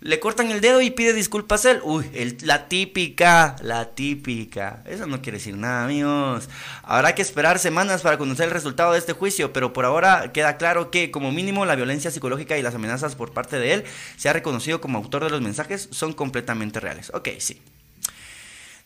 [0.00, 1.80] le cortan el dedo y pide disculpas a él.
[1.82, 2.06] Uy,
[2.42, 4.82] la típica, la típica.
[4.86, 6.48] Eso no quiere decir nada, amigos.
[6.82, 10.56] Habrá que esperar semanas para conocer el resultado de este juicio, pero por ahora queda
[10.56, 13.84] claro que, como mínimo, la violencia psicológica y las amenazas por parte de él,
[14.16, 17.10] se ha reconocido como autor de los mensajes, son completamente reales.
[17.14, 17.60] Ok, sí.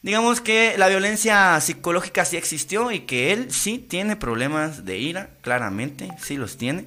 [0.02, 5.30] Digamos que la violencia psicológica sí existió y que él sí tiene problemas de ira,
[5.40, 6.86] claramente, sí los tiene.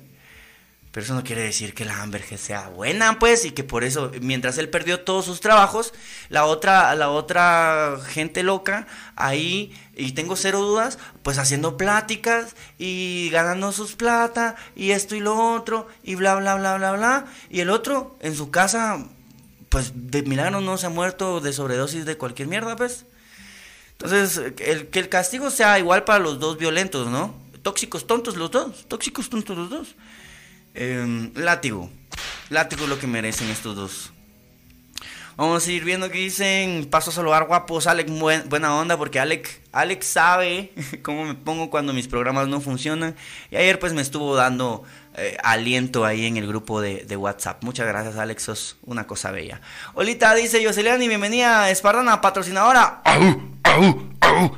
[0.98, 4.10] Pero eso no quiere decir que la Amber sea buena, pues, y que por eso,
[4.20, 5.94] mientras él perdió todos sus trabajos,
[6.30, 13.30] la otra, la otra gente loca ahí, y tengo cero dudas, pues haciendo pláticas y
[13.32, 17.26] ganando sus plata, y esto y lo otro, y bla, bla, bla, bla, bla.
[17.52, 19.06] Y el otro, en su casa,
[19.70, 23.06] pues de milagro no se ha muerto de sobredosis de cualquier mierda, pues.
[23.92, 27.36] Entonces, el, que el castigo sea igual para los dos violentos, ¿no?
[27.62, 29.96] Tóxicos tontos los dos, tóxicos tontos los dos.
[30.80, 31.90] Em, látigo.
[32.52, 34.14] látigo lo que merecen estos dos.
[35.36, 36.86] Vamos a ir viendo qué dicen.
[36.86, 37.88] Paso a saludar guapos.
[37.88, 38.12] Alex,
[38.48, 40.72] buena onda, porque Alex, Alex sabe
[41.04, 43.16] cómo me pongo cuando mis programas no funcionan.
[43.50, 44.84] Y ayer pues me estuvo dando
[45.16, 47.64] eh, aliento ahí en el grupo de, WhatsApp.
[47.64, 48.44] Muchas gracias, Alex.
[48.44, 49.62] Sos una cosa bella.
[49.96, 53.02] Olita dice Yoseliani, bienvenida, Espartana, patrocinadora.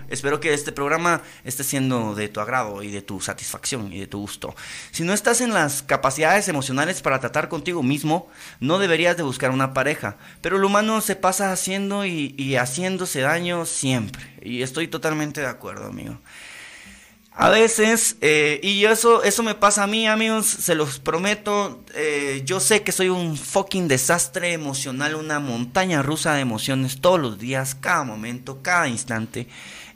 [0.10, 4.08] Espero que este programa esté siendo de tu agrado y de tu satisfacción y de
[4.08, 4.56] tu gusto.
[4.92, 9.52] Si no estás en las capacidades emocionales para tratar contigo mismo, no deberías de buscar
[9.52, 10.18] una pareja.
[10.42, 14.22] Pero el humano se pasa haciendo y, y haciéndose daño siempre.
[14.42, 16.20] Y estoy totalmente de acuerdo, amigo.
[17.42, 21.82] A veces, eh, y eso, eso me pasa a mí, amigos, se los prometo.
[21.96, 27.18] Eh, yo sé que soy un fucking desastre emocional, una montaña rusa de emociones todos
[27.18, 29.48] los días, cada momento, cada instante.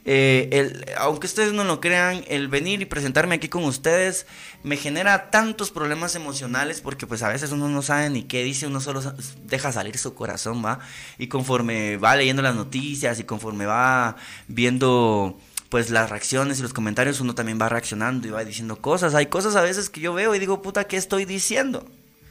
[0.06, 4.26] Eh, el, aunque ustedes no lo crean, el venir y presentarme aquí con ustedes
[4.62, 8.66] me genera tantos problemas emocionales porque pues a veces uno no sabe ni qué dice,
[8.66, 9.02] uno solo
[9.44, 10.78] deja salir su corazón, ¿va?
[11.18, 14.16] Y conforme va leyendo las noticias y conforme va
[14.48, 15.38] viendo
[15.74, 19.16] pues las reacciones y los comentarios uno también va reaccionando y va diciendo cosas.
[19.16, 21.84] Hay cosas a veces que yo veo y digo, puta, ¿qué estoy diciendo?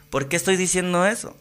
[0.08, 1.36] ¿Por qué estoy diciendo eso?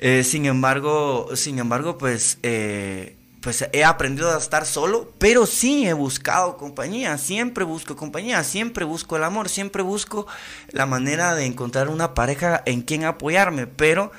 [0.00, 5.86] Eh, sin embargo, sin embargo, pues, eh, pues he aprendido a estar solo, pero sí
[5.86, 10.26] he buscado compañía, siempre busco compañía, siempre busco el amor, siempre busco
[10.70, 14.10] la manera de encontrar una pareja en quien apoyarme, pero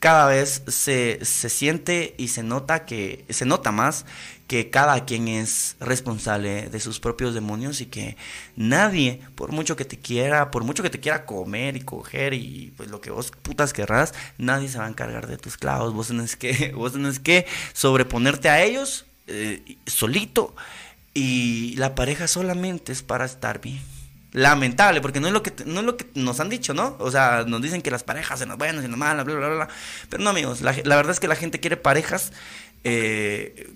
[0.00, 4.04] cada vez se, se siente y se nota que, se nota más
[4.52, 8.18] que cada quien es responsable de sus propios demonios y que
[8.54, 12.70] nadie, por mucho que te quiera, por mucho que te quiera comer y coger y
[12.76, 15.94] pues lo que vos putas querrás, nadie se va a encargar de tus clavos.
[15.94, 20.54] Vos tenés que, vos tenés que sobreponerte a ellos eh, solito
[21.14, 23.80] y la pareja solamente es para estar bien.
[24.32, 26.96] Lamentable, porque no es lo que no es lo que nos han dicho, ¿no?
[26.98, 29.48] O sea, nos dicen que las parejas se nos buenas y las malas, bla, bla,
[29.48, 29.68] bla.
[30.10, 32.32] Pero no, amigos, la verdad es que la gente quiere parejas
[32.84, 33.70] eh,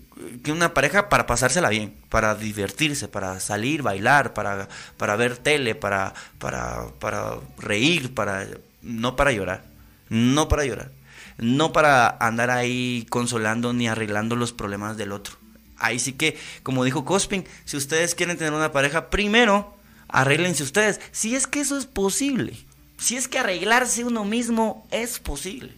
[0.49, 6.15] una pareja para pasársela bien, para divertirse, para salir, bailar, para, para ver tele, para,
[6.39, 8.47] para, para reír, para,
[8.83, 9.65] no para llorar,
[10.09, 10.91] no para llorar,
[11.39, 15.37] no para andar ahí consolando ni arreglando los problemas del otro.
[15.79, 19.77] Ahí sí que, como dijo Cospin, si ustedes quieren tener una pareja, primero
[20.09, 21.01] arréglense ustedes.
[21.13, 22.57] Si es que eso es posible,
[22.99, 25.73] si es que arreglarse uno mismo es posible.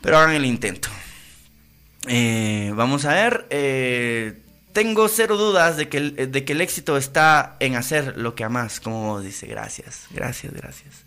[0.00, 0.88] Pero hagan el intento.
[2.08, 3.46] Eh, vamos a ver.
[3.50, 4.40] Eh,
[4.72, 8.44] tengo cero dudas de que, el, de que el éxito está en hacer lo que
[8.44, 9.46] amas, como dice.
[9.46, 11.04] Gracias, gracias, gracias.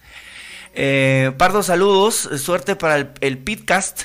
[0.74, 2.30] Eh, Pardo, saludos.
[2.38, 4.04] Suerte para el, el podcast.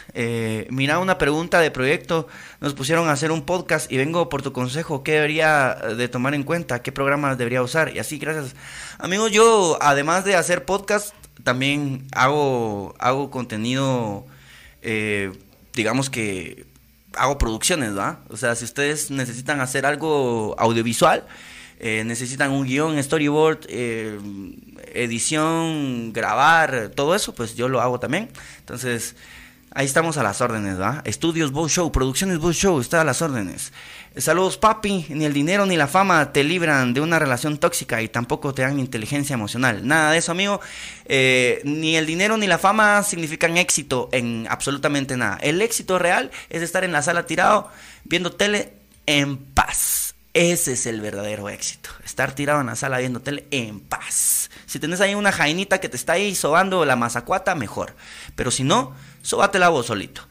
[0.70, 2.28] mira, una pregunta de proyecto.
[2.60, 5.02] Nos pusieron a hacer un podcast y vengo por tu consejo.
[5.02, 6.82] ¿Qué debería de tomar en cuenta?
[6.82, 7.94] ¿Qué programas debería usar?
[7.94, 8.54] Y así, gracias.
[8.98, 14.26] Amigos, yo además de hacer podcast, también hago, hago contenido,
[15.74, 16.71] digamos que
[17.16, 18.20] hago producciones, ¿va?
[18.28, 21.26] O sea, si ustedes necesitan hacer algo audiovisual,
[21.78, 24.18] eh, necesitan un guion, storyboard, eh,
[24.94, 28.28] edición, grabar, todo eso, pues yo lo hago también.
[28.60, 29.16] Entonces,
[29.74, 31.02] ahí estamos a las órdenes, ¿va?
[31.04, 33.72] Estudios Bow Show, Producciones Bow Show, está a las órdenes.
[34.16, 35.06] Saludos, papi.
[35.08, 38.62] Ni el dinero ni la fama te libran de una relación tóxica y tampoco te
[38.62, 39.86] dan inteligencia emocional.
[39.86, 40.60] Nada de eso, amigo.
[41.06, 45.38] Eh, ni el dinero ni la fama significan éxito en absolutamente nada.
[45.40, 47.70] El éxito real es estar en la sala tirado
[48.04, 48.74] viendo tele
[49.06, 50.14] en paz.
[50.34, 51.90] Ese es el verdadero éxito.
[52.04, 54.50] Estar tirado en la sala viendo tele en paz.
[54.66, 57.94] Si tenés ahí una jainita que te está ahí sobando la mazacuata, mejor.
[58.36, 58.94] Pero si no,
[59.54, 60.22] la vos solito.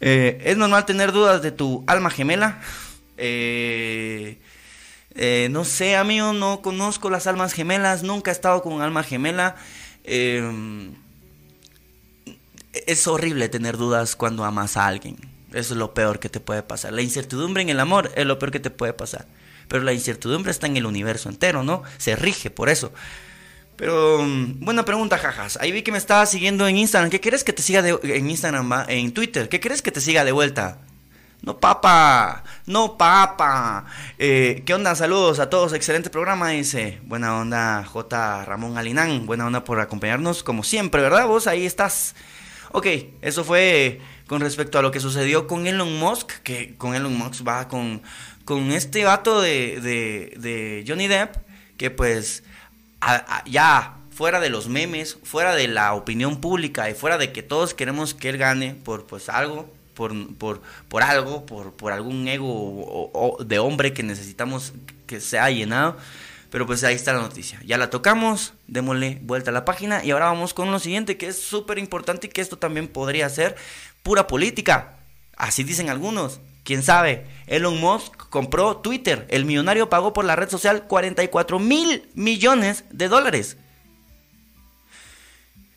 [0.00, 2.60] Eh, es normal tener dudas de tu alma gemela.
[3.16, 4.38] Eh,
[5.14, 9.02] eh, no sé, amigo, no conozco las almas gemelas, nunca he estado con un alma
[9.02, 9.56] gemela.
[10.04, 10.92] Eh,
[12.86, 15.16] es horrible tener dudas cuando amas a alguien.
[15.52, 16.92] Eso es lo peor que te puede pasar.
[16.92, 19.26] La incertidumbre en el amor es lo peor que te puede pasar.
[19.68, 21.82] Pero la incertidumbre está en el universo entero, ¿no?
[21.98, 22.92] Se rige por eso.
[23.76, 25.58] Pero, mm, buena pregunta, jajas.
[25.60, 27.10] Ahí vi que me estaba siguiendo en Instagram.
[27.10, 29.48] ¿Qué quieres que te siga en Instagram, en Twitter?
[29.48, 30.78] ¿Qué quieres que te siga de vuelta?
[31.46, 33.86] No, papa, no, papa.
[34.18, 34.96] Eh, ¿Qué onda?
[34.96, 36.98] Saludos a todos, excelente programa, dice.
[37.04, 38.44] Buena onda, J.
[38.44, 39.26] Ramón Alinán.
[39.26, 41.28] Buena onda por acompañarnos, como siempre, ¿verdad?
[41.28, 42.16] Vos ahí estás.
[42.72, 42.88] Ok,
[43.22, 47.46] eso fue con respecto a lo que sucedió con Elon Musk, que con Elon Musk
[47.46, 48.02] va con,
[48.44, 51.36] con este vato de, de, Johnny Depp,
[51.76, 52.42] que pues
[53.46, 57.72] ya fuera de los memes, fuera de la opinión pública y fuera de que todos
[57.72, 63.36] queremos que él gane por pues algo, por, por, por algo, por, por algún ego
[63.44, 64.74] de hombre que necesitamos
[65.06, 65.96] que sea llenado,
[66.50, 67.60] Pero pues ahí está la noticia.
[67.64, 71.28] Ya la tocamos, démosle vuelta a la página y ahora vamos con lo siguiente que
[71.28, 73.56] es súper importante y que esto también podría ser
[74.02, 74.98] pura política.
[75.36, 76.40] Así dicen algunos.
[76.62, 77.26] ¿Quién sabe?
[77.46, 79.26] Elon Musk compró Twitter.
[79.30, 83.56] El millonario pagó por la red social 44 mil millones de dólares.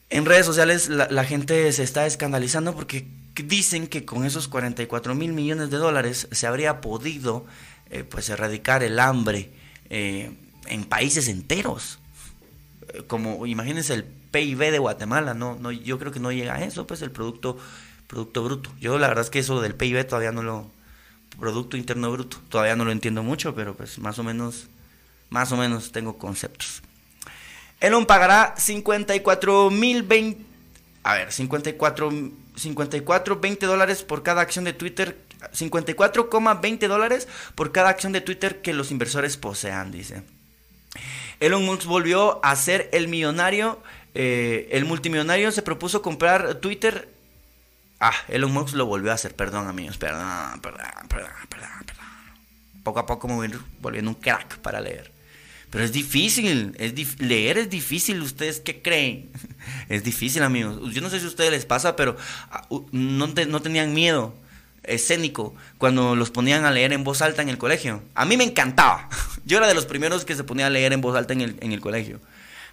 [0.10, 3.06] En redes sociales la, gente se está escandalizando porque
[3.44, 7.46] dicen que con esos 44 mil millones de dólares se habría podido
[7.90, 9.52] eh, pues erradicar el hambre
[9.90, 10.32] eh,
[10.68, 12.00] en países enteros.
[12.94, 16.64] Eh, como imagínense el PIB de Guatemala, no, no, yo creo que no llega a
[16.64, 17.58] eso, pues el producto,
[18.08, 18.72] producto bruto.
[18.80, 20.72] Yo la verdad es que eso del PIB todavía no lo,
[21.40, 24.68] Producto Interno Bruto, todavía no lo entiendo mucho, pero pues más o menos,
[25.30, 26.82] más o menos tengo conceptos.
[27.80, 30.44] Elon pagará 54 mil 20,
[31.10, 32.12] a ver, 54,
[32.56, 35.18] 54, 20 dólares por cada acción de Twitter
[35.54, 40.24] 54,20 dólares por cada acción de Twitter que los inversores posean, dice.
[41.40, 43.82] Elon Musk volvió a ser el millonario.
[44.14, 47.10] Eh, el multimillonario se propuso comprar Twitter.
[48.00, 49.36] Ah, Elon Musk lo volvió a hacer.
[49.36, 49.98] Perdón, amigos.
[49.98, 51.70] Perdón, perdón, perdón, perdón.
[51.86, 52.06] perdón.
[52.84, 55.12] Poco a poco me voy volviendo un crack para leer.
[55.70, 59.30] Pero es difícil, es leer es difícil, ¿ustedes qué creen?
[59.90, 60.94] es difícil, amigos.
[60.94, 62.18] Yo no sé si a ustedes les pasa, pero
[62.52, 64.34] ah, no, no tenían miedo
[64.84, 68.02] escénico cuando los ponían a leer en voz alta en el colegio.
[68.16, 69.10] A mí me encantaba.
[69.46, 71.58] Yo era de los primeros que se ponía a leer en voz alta en el,
[71.62, 72.20] en el colegio.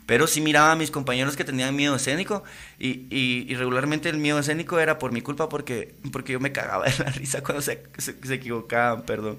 [0.07, 2.45] Pero sí miraba a mis compañeros que tenían miedo escénico
[2.79, 6.87] y, y, regularmente el miedo escénico era por mi culpa porque, porque yo me cagaba
[6.87, 9.39] de la risa cuando se, se, equivocaban, perdón.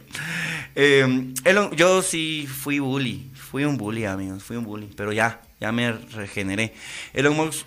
[0.76, 1.34] Em,
[1.76, 5.94] yo sí fui bully, fui un bully amigos, fui un bully, pero ya, ya me
[5.94, 6.74] regeneré.
[7.14, 7.66] Elon Musk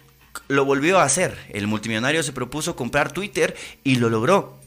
[0.48, 1.36] lo volvió a hacer.
[1.48, 4.59] El multimillonario se propuso comprar Twitter y lo logró.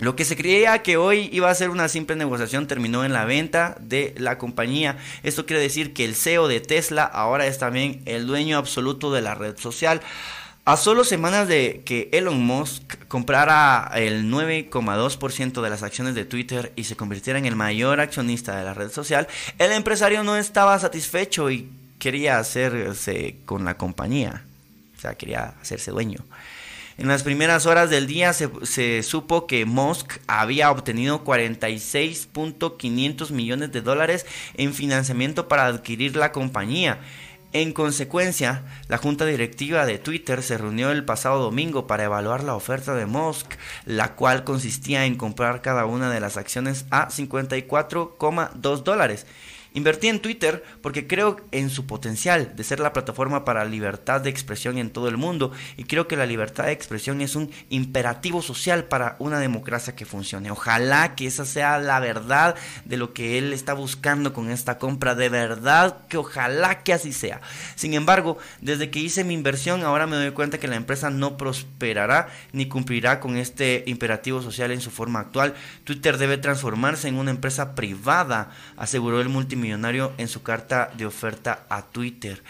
[0.00, 3.26] Lo que se creía que hoy iba a ser una simple negociación terminó en la
[3.26, 4.96] venta de la compañía.
[5.22, 9.20] Esto quiere decir que el CEO de Tesla ahora es también el dueño absoluto de
[9.20, 10.00] la red social.
[10.64, 16.72] A solo semanas de que Elon Musk comprara el 9,2% de las acciones de Twitter
[16.76, 20.78] y se convirtiera en el mayor accionista de la red social, el empresario no estaba
[20.78, 24.44] satisfecho y quería hacerse con la compañía.
[24.96, 26.20] O sea, quería hacerse dueño.
[27.00, 33.80] En las primeras horas del día se, supo que Musk había obtenido 46.500 millones de
[33.80, 37.00] dólares en financiamiento para adquirir la compañía.
[37.54, 42.54] En consecuencia, la junta directiva de Twitter se reunió el pasado domingo para evaluar la
[42.54, 43.54] oferta de Musk,
[43.86, 49.24] la cual consistía en comprar cada una de las acciones a 54,2 dólares.
[49.72, 54.30] Invertí en Twitter porque creo en su potencial de ser la plataforma para libertad de
[54.30, 58.42] expresión en todo el mundo y creo que la libertad de expresión es un imperativo
[58.42, 60.50] social para una democracia que funcione.
[60.50, 65.14] Ojalá que esa sea la verdad de lo que él está buscando con esta compra,
[65.14, 67.40] de verdad que ojalá que así sea.
[67.76, 71.36] Sin embargo, desde que hice mi inversión ahora me doy cuenta que la empresa no
[71.36, 75.54] prosperará ni cumplirá con este imperativo social en su forma actual.
[75.84, 81.06] Twitter debe transformarse en una empresa privada, aseguró el multimillonario millonario en su carta de
[81.06, 82.42] oferta a Twitter.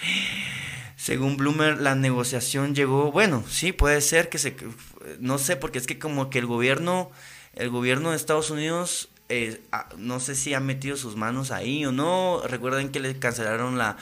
[0.97, 4.55] Según Bloomer, la negociación llegó, bueno, sí, puede ser que se,
[5.19, 7.11] no sé, porque es que como que el gobierno,
[7.55, 9.63] el gobierno de Estados Unidos, eh,
[9.97, 12.43] no sé si ha metido sus manos ahí o no.
[12.47, 13.97] Recuerden que le cancelaron la,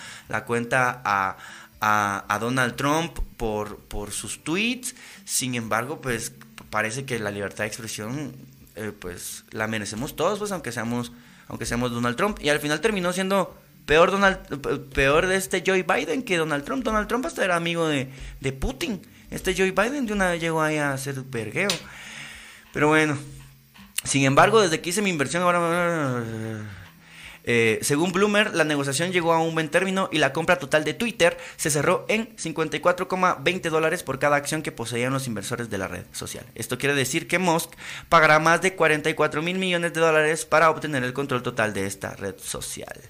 [0.47, 1.37] cuenta a,
[1.81, 4.97] a, Donald Trump por, por sus tweets.
[5.25, 6.33] Sin embargo, pues
[6.71, 8.33] parece que la libertad de expresión,
[8.75, 11.13] eh, pues la merecemos todos, pues aunque seamos
[11.49, 12.39] aunque seamos Donald Trump.
[12.41, 13.57] Y al final terminó siendo
[13.87, 14.39] peor, Donald,
[14.93, 16.85] peor de este Joe Biden que Donald Trump.
[16.85, 19.03] Donald Trump hasta era amigo de, de Putin.
[19.31, 21.69] Este Joe Biden de una vez llegó ahí a hacer vergueo.
[22.73, 23.19] Pero bueno,
[24.05, 26.65] sin embargo, desde que hice mi inversión ahora...
[27.51, 30.93] Eh, según Bloomer, la negociación llegó a un buen término y la compra total de
[30.93, 35.89] Twitter se cerró en 54,20 dólares por cada acción que poseían los inversores de la
[35.89, 36.45] red social.
[36.55, 37.71] Esto quiere decir que Musk
[38.11, 42.15] pagará más de 44 mil millones de dólares para obtener el control total de esta
[42.17, 43.01] red social.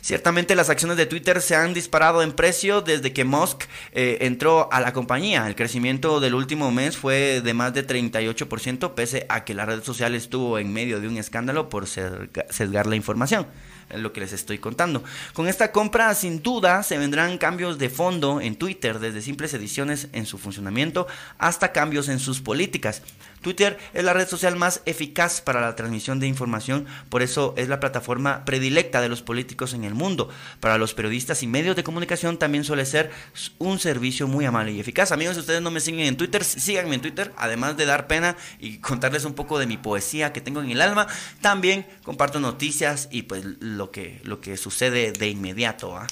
[0.00, 4.68] Ciertamente las acciones de Twitter se han disparado en precio desde que Musk eh, entró
[4.72, 5.46] a la compañía.
[5.46, 9.84] El crecimiento del último mes fue de más de 38% pese a que la red
[9.84, 13.46] social estuvo en medio de un escándalo por sesgar la información
[13.90, 15.04] lo que les estoy contando.
[15.32, 20.08] Con esta compra, sin duda, se vendrán cambios de fondo en Twitter, desde simples ediciones
[20.12, 21.06] en su funcionamiento
[21.38, 23.02] hasta cambios en sus políticas.
[23.42, 27.68] Twitter es la red social más eficaz para la transmisión de información, por eso es
[27.68, 30.28] la plataforma predilecta de los políticos en el mundo.
[30.60, 33.10] Para los periodistas y medios de comunicación también suele ser
[33.58, 35.12] un servicio muy amable y eficaz.
[35.12, 38.36] Amigos, si ustedes no me siguen en Twitter, síganme en Twitter, además de dar pena
[38.58, 41.06] y contarles un poco de mi poesía que tengo en el alma,
[41.40, 45.96] también comparto noticias y pues lo que, lo que sucede de inmediato.
[45.96, 46.06] Eh,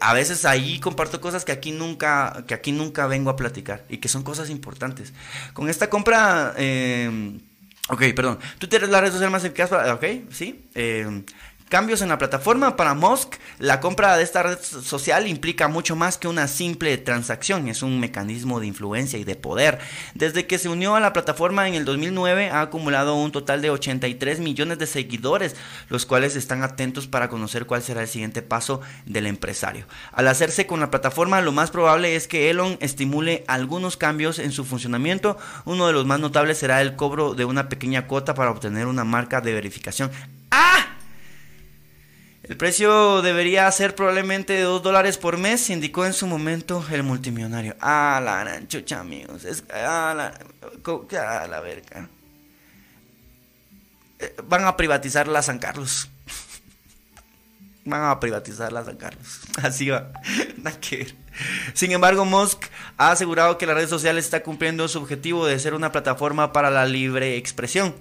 [0.00, 3.98] a veces ahí comparto cosas que aquí nunca, que aquí nunca vengo a platicar y
[3.98, 5.12] que son cosas importantes.
[5.52, 7.38] Con esta compra, eh,
[7.88, 10.68] ok, perdón, Twitter es la red social más eficaz para, ok, sí.
[10.74, 11.22] Eh,
[11.68, 16.16] Cambios en la plataforma para Musk, la compra de esta red social implica mucho más
[16.16, 19.80] que una simple transacción, es un mecanismo de influencia y de poder.
[20.14, 23.70] Desde que se unió a la plataforma en el 2009 ha acumulado un total de
[23.70, 25.56] 83 millones de seguidores,
[25.88, 29.86] los cuales están atentos para conocer cuál será el siguiente paso del empresario.
[30.12, 34.52] Al hacerse con la plataforma, lo más probable es que Elon estimule algunos cambios en
[34.52, 35.36] su funcionamiento.
[35.64, 39.02] Uno de los más notables será el cobro de una pequeña cuota para obtener una
[39.02, 40.12] marca de verificación.
[40.52, 40.95] ¡Ah!
[42.48, 47.02] El precio debería ser probablemente de 2 dólares por mes, indicó en su momento el
[47.02, 47.74] multimillonario.
[47.80, 49.44] Ah, la gran chucha, amigos.
[49.44, 50.32] Es, ah, la,
[51.18, 52.08] ah, la verga.
[54.20, 56.08] Eh, van a privatizar la San Carlos.
[57.84, 59.40] Van a privatizar la San Carlos.
[59.62, 60.10] Así va.
[61.74, 62.64] Sin embargo, Musk
[62.96, 66.70] ha asegurado que la red social está cumpliendo su objetivo de ser una plataforma para
[66.70, 67.94] la libre expresión.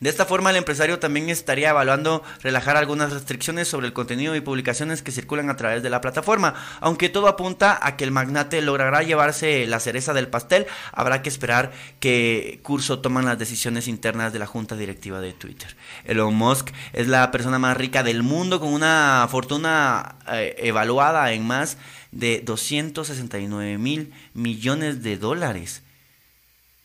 [0.00, 4.40] De esta forma, el empresario también estaría evaluando relajar algunas restricciones sobre el contenido y
[4.40, 6.54] publicaciones que circulan a través de la plataforma.
[6.80, 11.28] Aunque todo apunta a que el magnate logrará llevarse la cereza del pastel, habrá que
[11.28, 15.76] esperar qué curso toman las decisiones internas de la junta directiva de Twitter.
[16.04, 21.46] Elon Musk es la persona más rica del mundo con una fortuna eh, evaluada en
[21.46, 21.78] más
[22.12, 25.82] de 269 mil millones de dólares.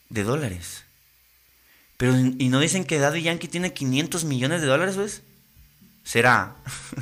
[0.09, 0.85] De dólares.
[2.01, 5.21] Pero, ¿y no dicen que Daddy Yankee tiene 500 millones de dólares, pues?
[6.03, 6.55] Será.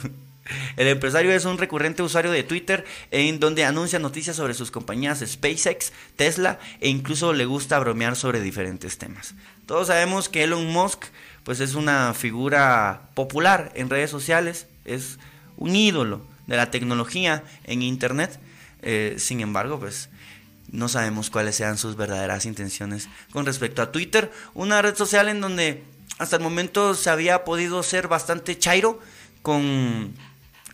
[0.75, 5.23] El empresario es un recurrente usuario de Twitter en donde anuncia noticias sobre sus compañías
[5.25, 9.35] SpaceX, Tesla e incluso le gusta bromear sobre diferentes temas.
[9.65, 11.05] Todos sabemos que Elon Musk
[11.45, 15.17] pues es una figura popular en redes sociales, es
[15.55, 18.37] un ídolo de la tecnología en Internet.
[18.81, 20.09] Eh, sin embargo, pues
[20.71, 25.41] no sabemos cuáles sean sus verdaderas intenciones con respecto a Twitter, una red social en
[25.41, 25.83] donde
[26.17, 28.99] hasta el momento se había podido ser bastante chairo
[29.41, 30.13] con,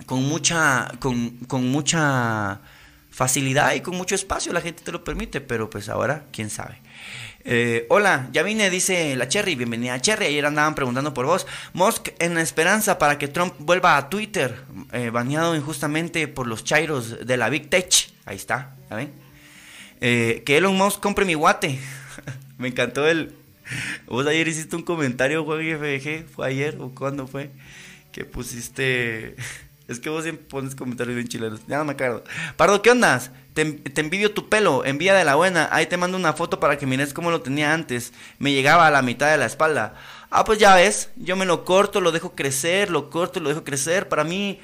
[0.06, 2.62] con mucha con, con mucha
[3.12, 6.82] facilidad y con mucho espacio, la gente te lo permite, pero pues ahora quién sabe.
[7.48, 10.26] Eh, hola, ya vine, dice la Cherry, bienvenida Cherry.
[10.26, 11.46] Ayer andaban preguntando por vos.
[11.74, 16.64] Musk en la esperanza para que Trump vuelva a Twitter, eh, baneado injustamente por los
[16.64, 18.10] chairos de la Big Tech.
[18.26, 19.25] Ahí está, ¿ya ven?
[20.08, 21.80] Eh, que Elon Musk compre mi guate.
[22.60, 23.34] Me encantó el.
[24.06, 27.50] Vos ayer hiciste un comentario, Juan FG, ¿fue ayer o cuándo fue?
[28.12, 29.36] Que pusiste.
[29.88, 31.62] Es que vos siempre pones comentarios bien chilenos.
[31.68, 32.24] Ya no me acuerdo.
[32.58, 33.30] Pardo, ¿qué ondas?
[33.54, 33.62] Te,
[33.98, 35.70] envidio tu pelo, envía de la buena.
[35.72, 38.12] Ahí te mando una foto para que mires cómo lo tenía antes.
[38.40, 39.94] Me llegaba a la mitad de la espalda.
[40.32, 43.64] Ah, pues ya ves, yo me lo corto, lo dejo crecer, lo corto lo dejo
[43.64, 44.10] crecer.
[44.10, 44.60] Para mí,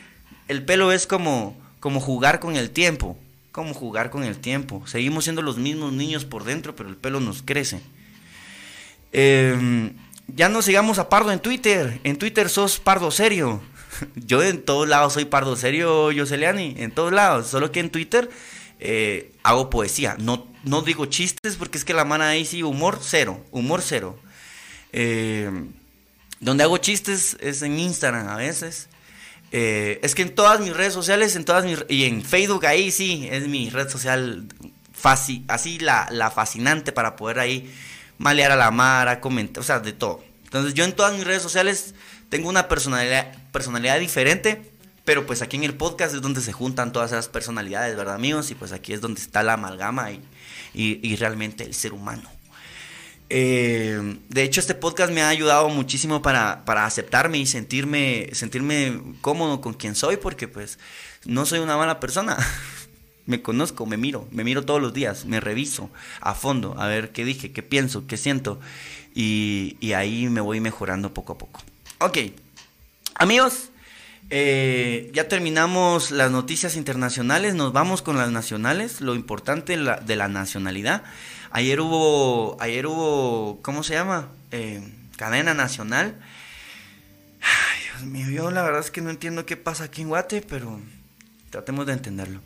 [0.47, 3.15] el pelo es como, como jugar con el tiempo
[3.51, 4.83] cómo jugar con el tiempo.
[4.87, 7.81] Seguimos siendo los mismos niños por dentro, pero el pelo nos crece.
[9.11, 9.93] Em,
[10.27, 11.99] ya no sigamos a Pardo en Twitter.
[12.03, 13.61] En Twitter sos Pardo serio.
[14.15, 16.75] Yo en todos lados soy Pardo serio, Yoseliani.
[16.77, 17.47] En todos lados.
[17.47, 18.29] Solo que en Twitter
[18.79, 20.15] eh, hago poesía.
[20.19, 23.43] No, no digo chistes porque es que la mano ahí sí, humor cero.
[23.51, 24.17] Humor cero.
[24.93, 25.71] Em,
[26.39, 28.87] donde hago chistes es en Instagram a veces.
[29.51, 32.91] Eh, es que en todas mis redes sociales, en todas mis, y en Facebook ahí
[32.91, 34.47] sí, es mi red social
[35.47, 37.73] así la, la fascinante para poder ahí
[38.17, 40.23] malear a la mara, comentar, o sea, de todo.
[40.43, 41.95] Entonces yo en todas mis redes sociales
[42.29, 44.71] tengo una personalidad, personalidad diferente,
[45.05, 48.51] pero pues aquí en el podcast es donde se juntan todas esas personalidades, ¿verdad amigos?
[48.51, 50.21] Y pues aquí es donde está la amalgama y,
[50.73, 52.29] y realmente el ser humano.
[53.33, 59.61] Eh, de hecho, este podcast me ha ayudado muchísimo para, aceptarme y sentirme, sentirme cómodo
[59.61, 60.79] con quien soy, porque pues
[61.23, 62.37] no soy una mala persona.
[63.25, 67.13] me conozco, me miro, me miro todos los días, me reviso a fondo, a ver
[67.13, 68.59] qué dije, qué pienso, qué siento.
[69.15, 71.61] Y, ahí me voy mejorando poco a poco.
[71.99, 72.17] Ok,
[73.15, 73.69] amigos,
[74.29, 80.27] eh, ya terminamos las noticias internacionales, nos vamos con las nacionales, lo importante de la
[80.27, 81.03] nacionalidad.
[81.51, 84.29] Ayer hubo, ayer hubo, ¿cómo se llama?
[84.51, 84.81] Eh,
[85.17, 86.17] cadena nacional.
[87.41, 90.41] Ay, Dios mío, yo la verdad es que no entiendo qué pasa aquí en Guate,
[90.41, 90.79] pero
[91.49, 92.39] tratemos de entenderlo.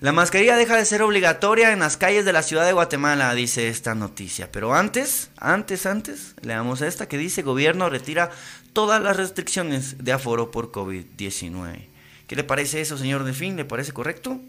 [0.00, 3.68] La mascarilla deja de ser obligatoria en las calles de la ciudad de Guatemala, dice
[3.68, 4.52] esta noticia.
[4.52, 8.30] Pero antes, antes, antes, leamos esta que dice, gobierno retira
[8.74, 11.86] todas las restricciones de aforo por COVID-19.
[12.26, 13.56] ¿Qué le parece eso, señor Defín?
[13.56, 14.40] ¿Le parece correcto?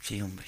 [0.00, 0.44] Sí, hombre.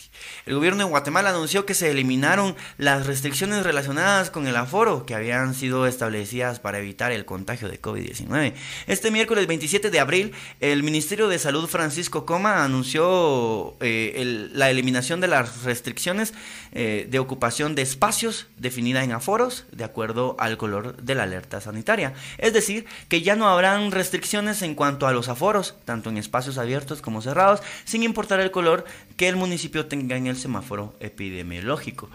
[0.46, 5.16] El gobierno de Guatemala anunció que se eliminaron las restricciones relacionadas con el aforo que
[5.16, 8.52] habían sido establecidas para evitar el contagio de COVID-19.
[8.86, 15.20] Este miércoles 27 de abril, el Ministerio de Salud Francisco Coma anunció eh, la eliminación
[15.20, 16.32] de las restricciones
[16.70, 21.60] eh, de ocupación de espacios definida en aforos de acuerdo al color de la alerta
[21.60, 22.14] sanitaria.
[22.38, 26.56] Es decir, que ya no habrán restricciones en cuanto a los aforos, tanto en espacios
[26.56, 28.84] abiertos como cerrados, sin importar el color
[29.16, 32.10] que el municipio tenga en el semáforo epidemiológico.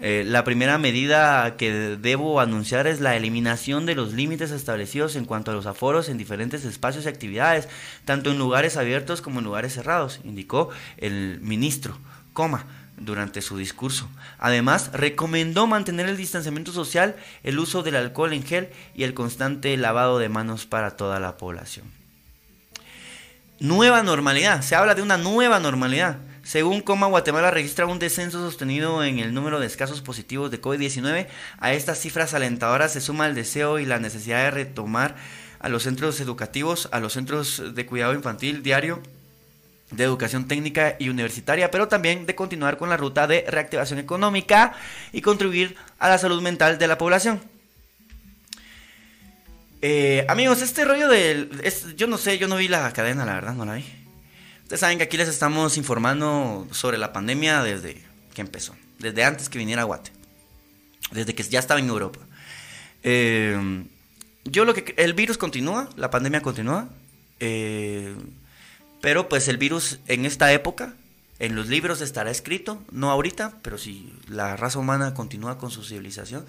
[0.00, 5.24] Eh, la primera medida que debo anunciar es la eliminación de los límites establecidos en
[5.24, 7.68] cuanto a los aforos en diferentes espacios y actividades,
[8.04, 11.98] tanto en lugares abiertos como en lugares cerrados, indicó el ministro,
[12.98, 14.08] durante su discurso.
[14.38, 19.76] Además, recomendó mantener el distanciamiento social, el uso del alcohol en gel y el constante
[19.76, 21.86] lavado de manos para toda la población.
[23.58, 26.18] Nueva normalidad, se habla de una nueva normalidad.
[26.46, 31.26] Según Coma, Guatemala registra un descenso sostenido en el número de casos positivos de COVID-19.
[31.58, 35.16] A estas cifras alentadoras se suma el deseo y la necesidad de retomar
[35.58, 39.02] a los centros educativos, a los centros de cuidado infantil diario,
[39.90, 44.74] de educación técnica y universitaria, pero también de continuar con la ruta de reactivación económica
[45.10, 47.40] y contribuir a la salud mental de la población.
[49.82, 51.50] Eh, amigos, este rollo del...
[51.96, 54.05] yo no sé, yo no vi la cadena, la verdad, no la vi.
[54.66, 58.02] Ustedes saben que aquí les estamos informando sobre la pandemia desde
[58.34, 60.10] que empezó, desde antes que viniera Guate,
[61.12, 62.18] desde que ya estaba en Europa.
[63.04, 63.84] Eh,
[64.42, 66.88] yo lo que el virus continúa, la pandemia continúa,
[67.38, 68.16] eh,
[69.00, 70.94] pero pues el virus en esta época,
[71.38, 75.84] en los libros estará escrito, no ahorita, pero si la raza humana continúa con su
[75.84, 76.44] civilización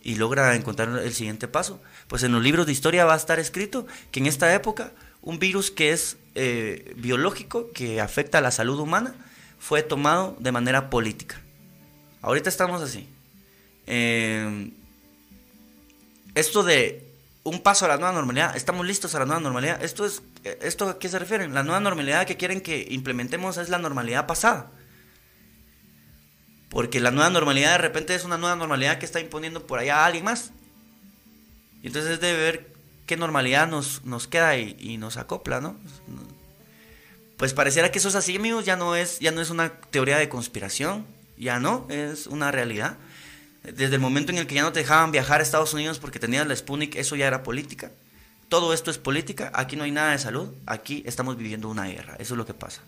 [0.00, 3.40] y logra encontrar el siguiente paso, pues en los libros de historia va a estar
[3.40, 4.92] escrito que en esta época
[5.22, 9.14] un virus que es eh, biológico, que afecta a la salud humana,
[9.58, 11.40] fue tomado de manera política.
[12.22, 13.08] Ahorita estamos así.
[13.86, 14.70] Eh,
[16.34, 17.04] esto de
[17.42, 19.82] un paso a la nueva normalidad, estamos listos a la nueva normalidad.
[19.82, 20.22] Esto es,
[20.60, 21.54] ¿Esto a qué se refieren?
[21.54, 24.70] La nueva normalidad que quieren que implementemos es la normalidad pasada.
[26.68, 30.02] Porque la nueva normalidad de repente es una nueva normalidad que está imponiendo por allá
[30.02, 30.52] a alguien más.
[31.82, 32.77] Y entonces es de ver
[33.08, 35.74] qué normalidad nos, nos queda y, nos acopla, ¿no?
[37.38, 40.18] Pues pareciera que eso es así, amigos, ya no es, ya no es una teoría
[40.18, 41.06] de conspiración,
[41.38, 42.98] ya no, es una realidad.
[43.62, 46.18] Desde el momento en el que ya no te dejaban viajar a Estados Unidos porque
[46.18, 47.90] tenías la Sputnik, eso ya era política.
[48.50, 52.14] Todo esto es política, aquí no hay nada de salud, aquí estamos viviendo una guerra,
[52.18, 52.82] eso es lo que pasa,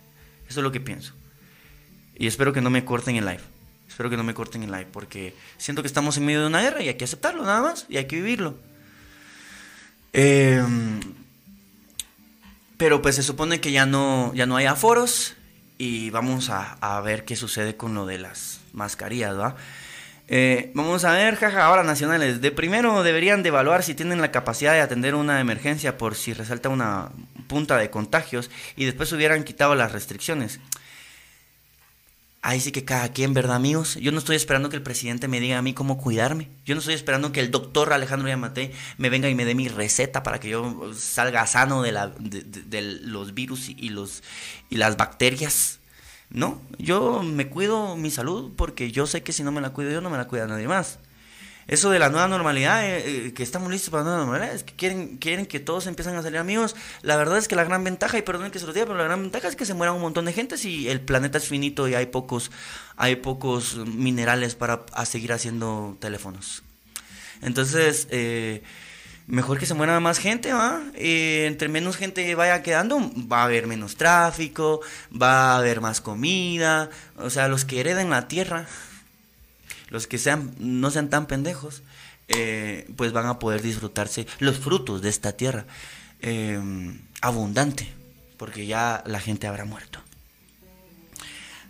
[0.49, 1.14] eso es lo que pienso.
[2.14, 3.43] Y espero que no me corten el live,
[3.89, 6.61] espero que no me corten el live, porque siento que estamos en medio de una
[6.61, 8.57] guerra y hay que aceptarlo nada más, y hay que vivirlo.
[10.12, 11.00] Em,
[12.76, 15.36] pero pues se supone que ya no, ya no hay aforos
[15.78, 19.36] y vamos a, ver qué sucede con lo de las mascarillas.
[20.28, 22.40] Eh, vamos a ver, jaja, ahora nacionales.
[22.40, 26.32] De primero deberían de evaluar si tienen la capacidad de atender una emergencia por si
[26.32, 27.11] resalta una
[27.48, 30.61] punta de contagios y después hubieran quitado las restricciones.
[32.43, 33.97] Ahí sí que cada quien, ¿verdad, amigos?
[33.97, 36.49] Yo no estoy esperando que el presidente me diga a mí cómo cuidarme.
[36.64, 39.68] Yo no estoy esperando que el doctor Alejandro Yamate me venga y me dé mi
[39.68, 44.22] receta para que yo salga sano de, la, de, los virus y, los,
[44.70, 45.80] y las bacterias.
[46.30, 49.91] No, yo me cuido mi salud porque yo sé que si no me la cuido
[49.91, 50.99] yo, no me la cuida nadie más
[51.66, 54.64] eso de la nueva normalidad, eh, eh, que estamos listos para la nueva normalidad, es
[54.64, 56.74] que quieren, quieren que todos empiecen a salir amigos.
[57.02, 59.04] La verdad es que la gran ventaja, y perdón que se lo diga, pero la
[59.04, 61.88] gran ventaja es que se mueran un montón de gente si el planeta es finito
[61.88, 62.50] y hay pocos,
[62.96, 66.62] hay pocos minerales para seguir haciendo teléfonos.
[67.42, 68.62] Entonces, eh,
[69.26, 70.82] mejor que se muera más gente, ¿va?
[70.94, 72.98] entre menos gente vaya quedando,
[73.30, 74.80] va a haber menos tráfico,
[75.11, 78.66] va a haber más comida, o sea, los que hereden la tierra
[79.91, 81.82] los que sean, no sean tan pendejos,
[82.28, 85.66] eh, pues van a poder disfrutarse los frutos de esta tierra
[86.20, 86.61] eh,
[87.20, 87.93] abundante,
[88.36, 90.01] porque ya la gente habrá muerto.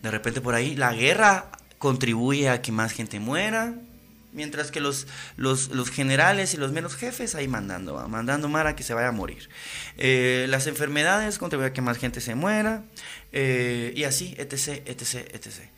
[0.02, 3.74] De repente por ahí la guerra contribuye a que más gente muera,
[4.32, 5.06] mientras que los,
[5.36, 9.48] los, generales y los menos jefes ahí mandando, mandando Mara que se vaya a morir.
[9.96, 12.84] Eh, las enfermedades contribuyen a que más gente se muera,
[13.32, 15.70] y así, etc, etc, etc.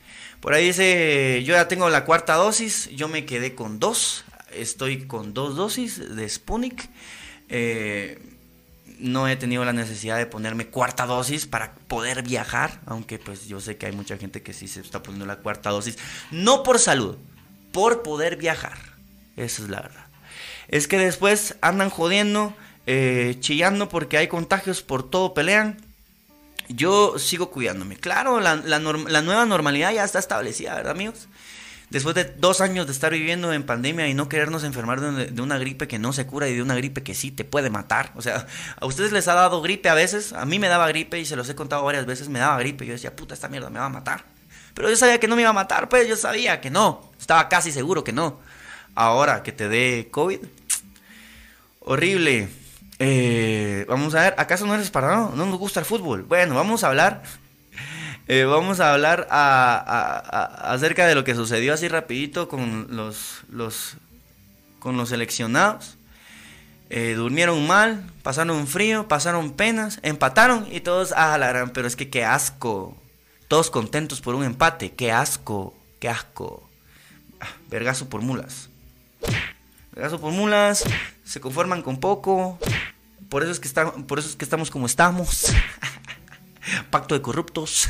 [0.43, 5.07] Por ahí dice, yo ya tengo la cuarta dosis, yo me quedé con dos, estoy
[5.07, 6.89] con dos dosis de Sputnik.
[7.47, 8.21] Eh,
[8.99, 13.61] no he tenido la necesidad de ponerme cuarta dosis para poder viajar, aunque pues yo
[13.61, 15.97] sé que hay mucha gente que sí se está poniendo la cuarta dosis,
[16.29, 17.15] no por salud,
[17.71, 18.77] por poder viajar.
[19.37, 20.07] Esa es la verdad.
[20.67, 22.53] Es que después andan jodiendo,
[22.85, 25.77] eh, chillando porque hay contagios, por todo pelean.
[26.69, 27.97] Yo sigo cuidándome.
[27.97, 31.27] Claro, la, la, nueva normalidad ya está establecida, ¿verdad, amigos?
[31.89, 35.59] Después de dos años de estar viviendo en pandemia y no querernos enfermar de, una
[35.59, 38.11] gripe que no se cura y de una gripe que sí te puede matar.
[38.15, 38.47] O sea,
[38.79, 41.35] a ustedes les ha dado gripe a veces, a mí me daba gripe y se
[41.35, 42.85] los he contado varias veces, me daba gripe.
[42.85, 44.25] Yo decía, puta, esta mierda me va a matar.
[44.73, 47.11] Pero yo sabía que no me iba a matar, pues yo sabía que no.
[47.19, 48.39] Estaba casi seguro que no.
[48.95, 50.39] Ahora que te dé COVID,
[51.81, 52.49] horrible.
[52.99, 55.33] Eh, vamos a ver, ¿acaso no eres parado?
[55.35, 56.23] ¿No nos gusta el fútbol?
[56.23, 57.23] Bueno, vamos a hablar
[58.27, 63.97] eh, vamos a hablar acerca de lo que sucedió así rapidito con los, los,
[64.79, 65.97] con los seleccionados.
[66.89, 72.23] Eh, durmieron mal, pasaron frío, pasaron penas, empataron y todos, ah, pero es que qué
[72.23, 72.97] asco.
[73.47, 76.69] Todos contentos por un empate, qué asco, qué asco.
[77.41, 78.69] Ah, vergazo por mulas.
[79.95, 80.83] Vergazo por mulas,
[81.23, 82.57] se conforman con poco.
[83.29, 85.53] Por eso es que, están, por eso es que estamos como estamos.
[86.89, 87.89] Pacto de corruptos.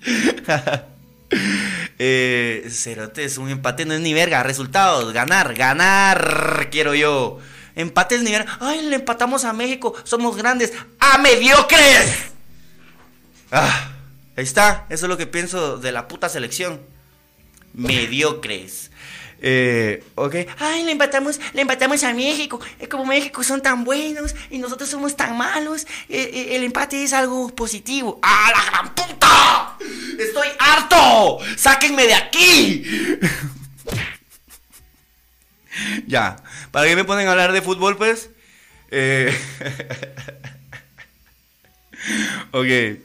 [1.98, 4.42] eh, Cerote, es un empate, no es ni verga.
[4.42, 7.38] Resultados, ganar, ganar, quiero yo.
[7.74, 8.56] Empate es ni verga.
[8.58, 10.72] Ay, le empatamos a México, somos grandes.
[10.98, 12.30] ¡A mediocres!
[13.52, 13.92] Ah,
[14.36, 16.80] ahí está, eso es lo que pienso de la puta selección.
[17.74, 18.90] Mediocres.
[19.40, 20.34] Eh, ok.
[20.58, 22.60] Ay, le empatamos, le empatamos a México.
[22.78, 25.86] Es como México son tan buenos y nosotros somos tan malos.
[26.08, 28.18] Eh, eh, el empate es algo positivo.
[28.22, 29.76] ¡Ah, la gran puta!
[30.18, 31.38] ¡Estoy harto!
[31.56, 32.84] ¡Sáquenme de aquí!
[36.06, 36.36] ya.
[36.70, 38.30] ¿Para qué me ponen a hablar de fútbol, pues?
[38.90, 39.36] Eh...
[42.52, 43.02] ok.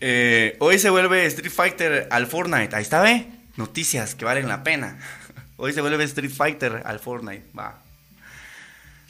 [0.00, 2.74] Eh, hoy se vuelve Street Fighter al Fortnite.
[2.76, 3.37] Ahí está, ¿ve?
[3.58, 4.98] Noticias que valen la pena.
[5.56, 7.44] Hoy se vuelve Street Fighter al Fortnite.
[7.58, 7.82] Va.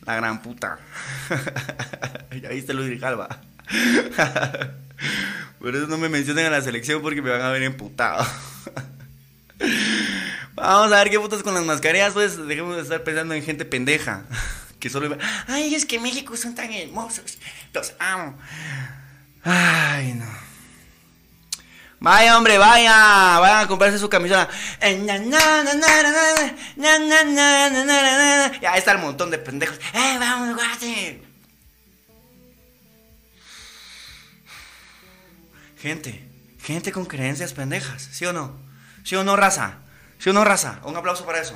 [0.04, 0.78] La gran puta.
[2.42, 3.28] ya viste Luis Calva.
[5.60, 8.26] Por eso no me mencionen a la selección porque me van a ver emputado.
[10.54, 13.64] Vamos a ver qué putas con las mascarillas, pues dejemos de estar pensando en gente
[13.64, 14.22] pendeja.
[14.78, 15.18] Que solo...
[15.48, 17.38] Ay, es que México son tan hermosos.
[17.74, 18.38] Los amo.
[19.42, 20.26] Ay, no.
[22.00, 23.38] Vaya, hombre, vaya.
[23.40, 24.48] Vayan a comprarse su camiseta.
[28.60, 29.78] Ya está el montón de pendejos.
[29.92, 31.22] ¡Eh, vamos, guate!
[35.80, 36.28] Gente,
[36.60, 38.56] gente con creencias pendejas, ¿sí o no?
[39.04, 39.78] ¿Sí o no, raza?
[40.18, 40.80] ¿Sí o no, raza?
[40.82, 41.54] Un aplauso para eso.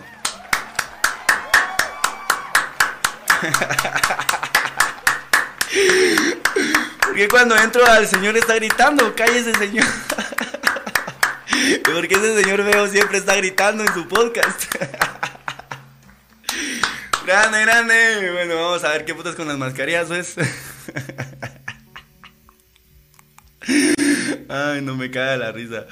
[7.12, 9.84] Porque cuando entro al señor está gritando, cállese señor.
[11.84, 14.74] Porque ese señor veo siempre está gritando en su podcast.
[17.26, 18.30] grande, grande.
[18.32, 20.36] Bueno, vamos a ver qué putas con las mascarillas, pues.
[24.48, 25.84] Ay, no me cae la risa.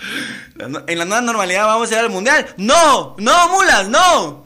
[0.56, 2.54] en la nueva normalidad vamos a ir al mundial.
[2.56, 3.14] ¡No!
[3.18, 3.90] ¡No, mulas!
[3.90, 4.42] ¡No!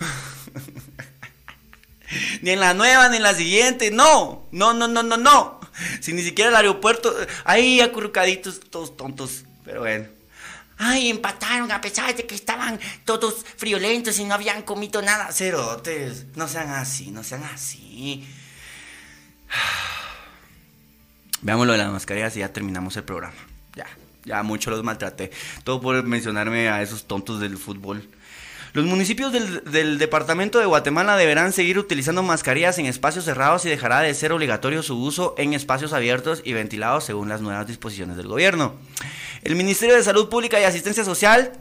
[2.43, 3.93] ni en la nueva, ni en la siguiente.
[3.93, 4.49] ¡No!
[4.51, 5.64] ¡No, no, no, no, no!
[6.01, 7.15] Si ni siquiera el aeropuerto.
[7.45, 9.45] Ahí acurrucaditos, todos tontos.
[9.65, 10.07] Pero bueno.
[10.77, 15.31] Ay, empataron a pesar de que estaban todos friolentos y no habían comido nada.
[15.33, 18.27] Cerotes, no sean así, no sean así.
[21.43, 23.37] Veamos lo de las mascarillas y ya terminamos el programa.
[23.77, 23.87] Ya,
[24.25, 25.31] ya mucho los maltraté.
[25.63, 28.09] Todo por mencionarme a esos tontos del fútbol.
[28.75, 34.01] Los municipios del, departamento de Guatemala deberán seguir utilizando mascarillas en espacios cerrados y dejará
[34.01, 38.27] de ser obligatorio su uso en espacios abiertos y ventilados según las nuevas disposiciones del
[38.27, 38.75] gobierno.
[39.45, 41.53] El Ministerio de Salud Pública y Asistencia Social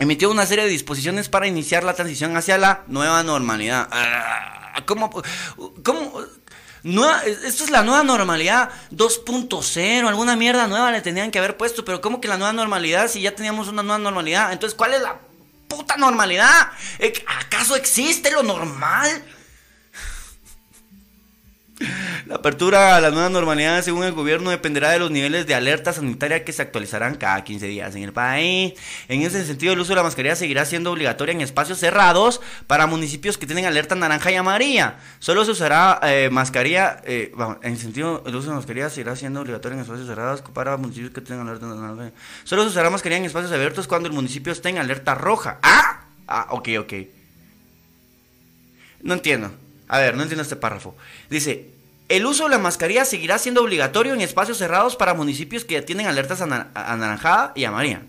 [0.00, 3.86] emitió una serie de disposiciones para iniciar la transición hacia la nueva normalidad.
[3.92, 5.08] Ah, ¿Cómo?
[5.84, 6.20] ¿Cómo?
[6.82, 12.00] esto es la nueva normalidad 2.0, alguna mierda nueva le tenían que haber puesto, pero
[12.00, 14.52] ¿cómo que la nueva normalidad si ya teníamos una nueva normalidad?
[14.52, 15.29] Entonces, ¿cuál es la
[15.70, 16.72] puta normalidad.
[17.38, 19.24] ¿Acaso existe lo normal?
[22.26, 25.94] La apertura a la nueva normalidad, según el gobierno, dependerá de los niveles de alerta
[25.94, 28.74] sanitaria que se actualizarán cada 15 días en el país.
[29.08, 32.86] En ese sentido, el uso de la mascarilla seguirá siendo obligatoria en espacios cerrados para
[32.86, 34.98] municipios que tienen alerta naranja y amarilla.
[35.20, 39.40] Solo se usará eh, mascarilla, eh, en sentido, el uso de la mascarilla seguirá siendo
[39.40, 42.12] obligatorio en espacios cerrados para municipios que tengan alerta naranja.
[42.44, 45.58] Solo se usará mascarilla en espacios abiertos cuando el municipio esté en alerta roja.
[45.62, 46.92] Ah, ah, ok, ok.
[49.02, 49.50] No entiendo.
[49.90, 50.94] A ver, no entiendo este párrafo.
[51.28, 51.69] Dice,
[52.10, 56.08] el uso de la mascarilla seguirá siendo obligatorio en espacios cerrados para municipios que tienen
[56.08, 58.02] alertas anaranjada y amarilla.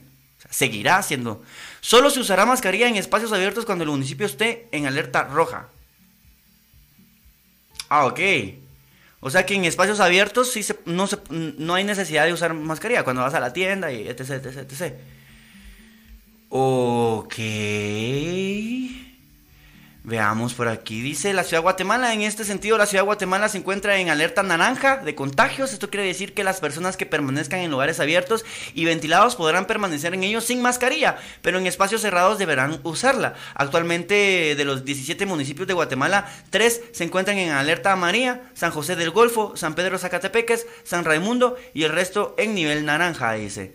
[0.49, 1.43] seguirá siendo.
[1.82, 5.68] Solo se usará mascarilla en espacios abiertos cuando el municipio esté en alerta roja.
[7.89, 8.20] Ah, ok.
[9.20, 13.36] O sea que en espacios abiertos sí no hay necesidad de usar mascarilla cuando vas
[13.36, 14.95] a la tienda y etc, etc, etc.
[16.49, 17.36] Ok.
[20.04, 20.99] Veamos por aquí.
[20.99, 22.12] Dice la ciudad de Guatemala.
[22.12, 25.74] En este sentido, la ciudad de Guatemala se encuentra en alerta naranja de contagios.
[25.74, 28.43] Esto quiere decir que las personas que permanezcan en lugares abiertos
[28.74, 33.36] y ventilados podrán permanecer en ellos sin mascarilla, pero en espacios cerrados deberán usarla.
[33.54, 38.95] Actualmente, de los 17 municipios de Guatemala, 3 se encuentran en alerta amarilla: San José
[38.95, 43.74] del Golfo, San Pedro Zacatepeques, San Raimundo y el resto en nivel naranja, dice.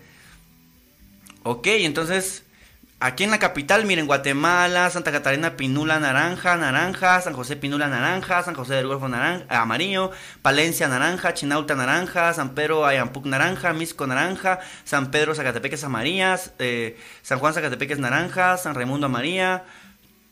[1.44, 2.42] Ok, entonces
[2.98, 8.42] Aquí en la capital, miren, Guatemala, Santa Catarina, Pinula, naranja, naranja, San José, Pinula, naranja,
[8.42, 14.06] San José del Golfo, naranja, amarillo, Palencia, naranja, Chinauta, naranja, San Pedro, Ayampuc, naranja, Misco,
[14.06, 19.64] naranja, San Pedro, Zacatepeques, amarillas, eh, San Juan, Zacatepeques, naranja, San Raimundo, amarilla,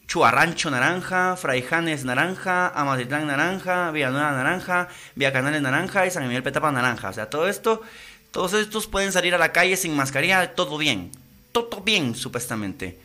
[0.07, 4.89] Chuarrancho, naranja, Fraijanes, naranja, Amatitlán, naranja, Villanueva, naranja,
[5.19, 7.11] Canales, naranja y San Miguel Petapa, naranja.
[7.11, 7.83] O sea, todo esto,
[8.31, 11.24] todos estos pueden salir a la calle sin mascarilla, todo bien
[11.63, 12.99] todo bien, supuestamente.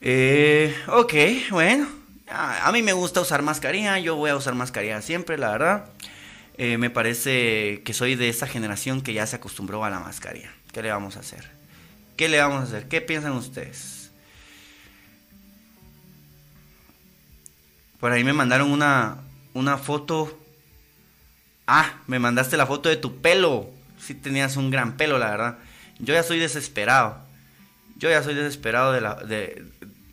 [0.00, 1.14] Eh, ok,
[1.50, 1.88] bueno.
[2.28, 5.86] A, mí me gusta usar mascarilla, yo voy a usar mascarilla siempre, la verdad.
[6.58, 10.52] Eh, me parece que soy de esa generación que ya se acostumbró a la mascarilla.
[10.72, 11.50] ¿Qué le vamos a hacer?
[12.16, 12.86] ¿Qué le vamos a hacer?
[12.86, 14.10] ¿Qué piensan ustedes?
[17.98, 19.16] Por ahí me mandaron una,
[19.54, 20.38] una foto.
[21.66, 23.70] Ah, me mandaste la foto de tu pelo.
[23.98, 25.58] Sí tenías un gran pelo, la verdad.
[25.98, 27.29] Yo ya soy desesperado.
[28.00, 29.14] Yo ya soy desesperado de la...
[29.14, 29.62] De,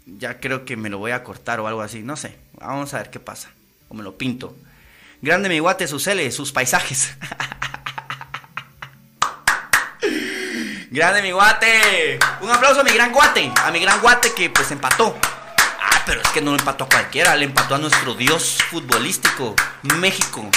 [0.06, 2.04] ya creo que me lo voy a cortar o algo así.
[2.04, 2.38] No sé.
[2.60, 3.50] Vamos a ver qué pasa.
[3.88, 4.58] O me lo pinto.
[5.22, 7.16] Grande mi guate, sus L, sus paisajes.
[10.92, 12.20] Grande mi guate.
[12.42, 13.54] Un aplauso a mi gran guate.
[13.64, 15.18] A mi gran guate que pues empató.
[15.82, 17.38] Ah, pero es que no lo empató a cualquiera.
[17.38, 19.56] Le empató a nuestro dios futbolístico.
[19.96, 20.52] México.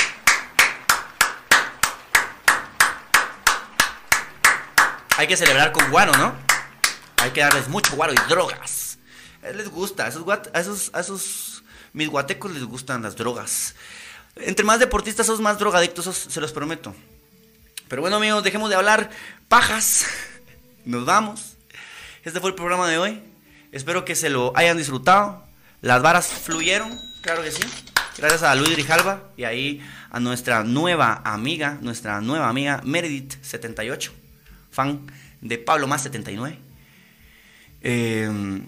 [5.16, 6.49] Hay que celebrar con guano, ¿no?
[7.20, 8.98] Hay que darles mucho guaro y drogas.
[9.54, 13.74] Les gusta, a esos, esos, esos mis guatecos les gustan las drogas.
[14.36, 16.94] Entre más deportistas sos más drogadictos, se los prometo.
[17.88, 19.10] Pero bueno amigos, dejemos de hablar
[19.48, 20.06] pajas.
[20.84, 21.56] Nos vamos.
[22.24, 23.22] Este fue el programa de hoy.
[23.72, 25.44] Espero que se lo hayan disfrutado.
[25.82, 27.62] Las varas fluyeron, claro que sí.
[28.16, 34.10] Gracias a Luis Grijalva y ahí a nuestra nueva amiga, nuestra nueva amiga Meredith78,
[34.70, 35.06] fan
[35.40, 36.69] de Pablo Más 79.
[37.82, 38.60] Eh,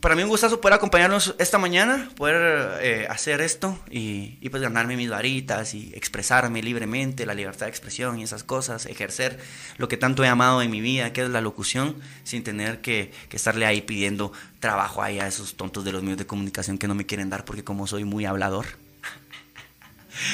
[0.00, 4.96] para mí un gustazo poder acompañarnos esta mañana, poder eh, hacer esto y, pues ganarme
[4.96, 9.38] mis varitas y expresarme libremente, la libertad de expresión y esas cosas, ejercer
[9.76, 13.12] lo que tanto he amado en mi vida, que es la locución, sin tener que,
[13.30, 17.04] estarle ahí pidiendo trabajo a esos tontos de los medios de comunicación que no me
[17.04, 18.66] quieren dar porque como soy muy hablador.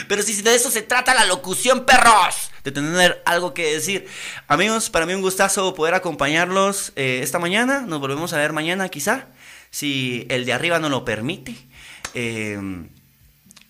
[0.09, 4.07] Pero si de eso se trata la locución, perros, de tener algo que decir.
[4.49, 7.82] Amigos, para mí un gustazo poder acompañarlos eh, esta mañana.
[7.82, 9.26] Nos volvemos a ver mañana, quizá,
[9.70, 11.55] si el de arriba no lo permite.
[12.14, 12.59] Eh,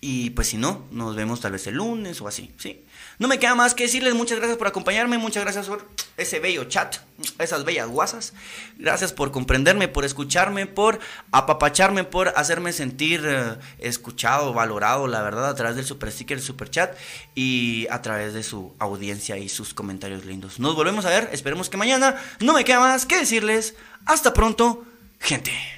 [0.01, 2.85] y pues si no, nos vemos tal vez el lunes o así, ¿sí?
[3.19, 5.87] No me queda más que decirles muchas gracias por acompañarme, muchas gracias por
[6.17, 6.97] ese bello chat,
[7.39, 8.33] esas bellas guasas.
[8.77, 10.99] Gracias por comprenderme, por escucharme, por
[11.31, 16.69] apapacharme, por hacerme sentir eh, escuchado, valorado, la verdad, a través del super sticker, super
[16.69, 16.95] chat
[17.33, 20.59] y a través de su audiencia y sus comentarios lindos.
[20.59, 22.15] Nos volvemos a ver, esperemos que mañana.
[22.39, 23.73] No me queda más que decirles
[24.05, 24.85] hasta pronto,
[25.19, 25.76] gente.